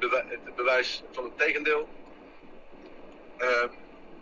[0.01, 0.15] uh,
[0.57, 1.89] bewijs, van het tegendeel.
[3.39, 3.65] Uh,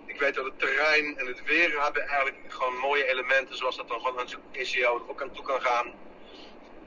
[0.07, 3.57] ik weet dat het terrein en het weer hebben eigenlijk gewoon mooie elementen.
[3.57, 5.93] Zoals dat dan gewoon een ECO er ook aan toe kan gaan.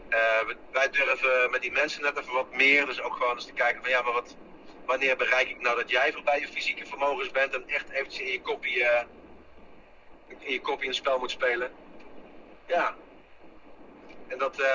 [0.10, 2.86] Uh, wij durven met die mensen net even wat meer.
[2.86, 4.36] Dus ook gewoon eens te kijken van ja, maar wat,
[4.86, 7.54] wanneer bereik ik nou dat jij voorbij je fysieke vermogens bent.
[7.54, 8.86] En echt eventjes in je kopie
[10.40, 11.72] in je kopje een spel moet spelen.
[12.66, 12.94] Ja.
[14.28, 14.66] En dat, uh,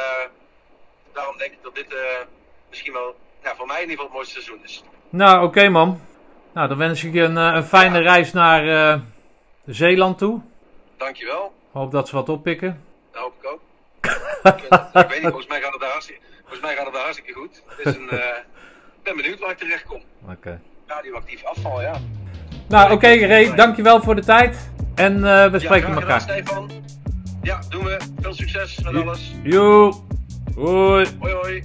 [1.12, 1.96] daarom denk ik dat dit
[2.68, 4.84] misschien wel, ja, voor mij in ieder geval het mooiste seizoen is.
[5.10, 6.00] Nou, oké okay, man.
[6.52, 8.04] Nou, dan wens ik je een, een fijne ja.
[8.04, 9.02] reis naar
[9.66, 10.40] Zeeland toe.
[10.96, 11.52] Dankjewel.
[11.72, 12.84] Hoop dat ze wat oppikken.
[13.10, 13.60] Dat hoop ik ook.
[14.44, 17.32] Ik, weet niet, volgens mij gaat het daar hartstikke, volgens mij gaat het daar hartstikke
[17.32, 17.62] goed.
[17.66, 18.08] Het is een,
[18.98, 20.02] ik ben benieuwd waar ik terecht kom.
[20.22, 20.32] Oké.
[20.32, 20.58] Okay.
[20.86, 22.00] Radioactief afval, ja.
[22.68, 24.70] Nou, oké okay, Ray, dankjewel voor de tijd.
[24.94, 26.20] En uh, we spreken ja, elkaar.
[26.20, 26.70] Stefan.
[27.42, 28.00] Ja, doen we.
[28.20, 29.32] Veel succes met alles.
[29.42, 30.04] Jo.
[30.54, 31.06] Hoi.
[31.18, 31.64] Hoi hoi.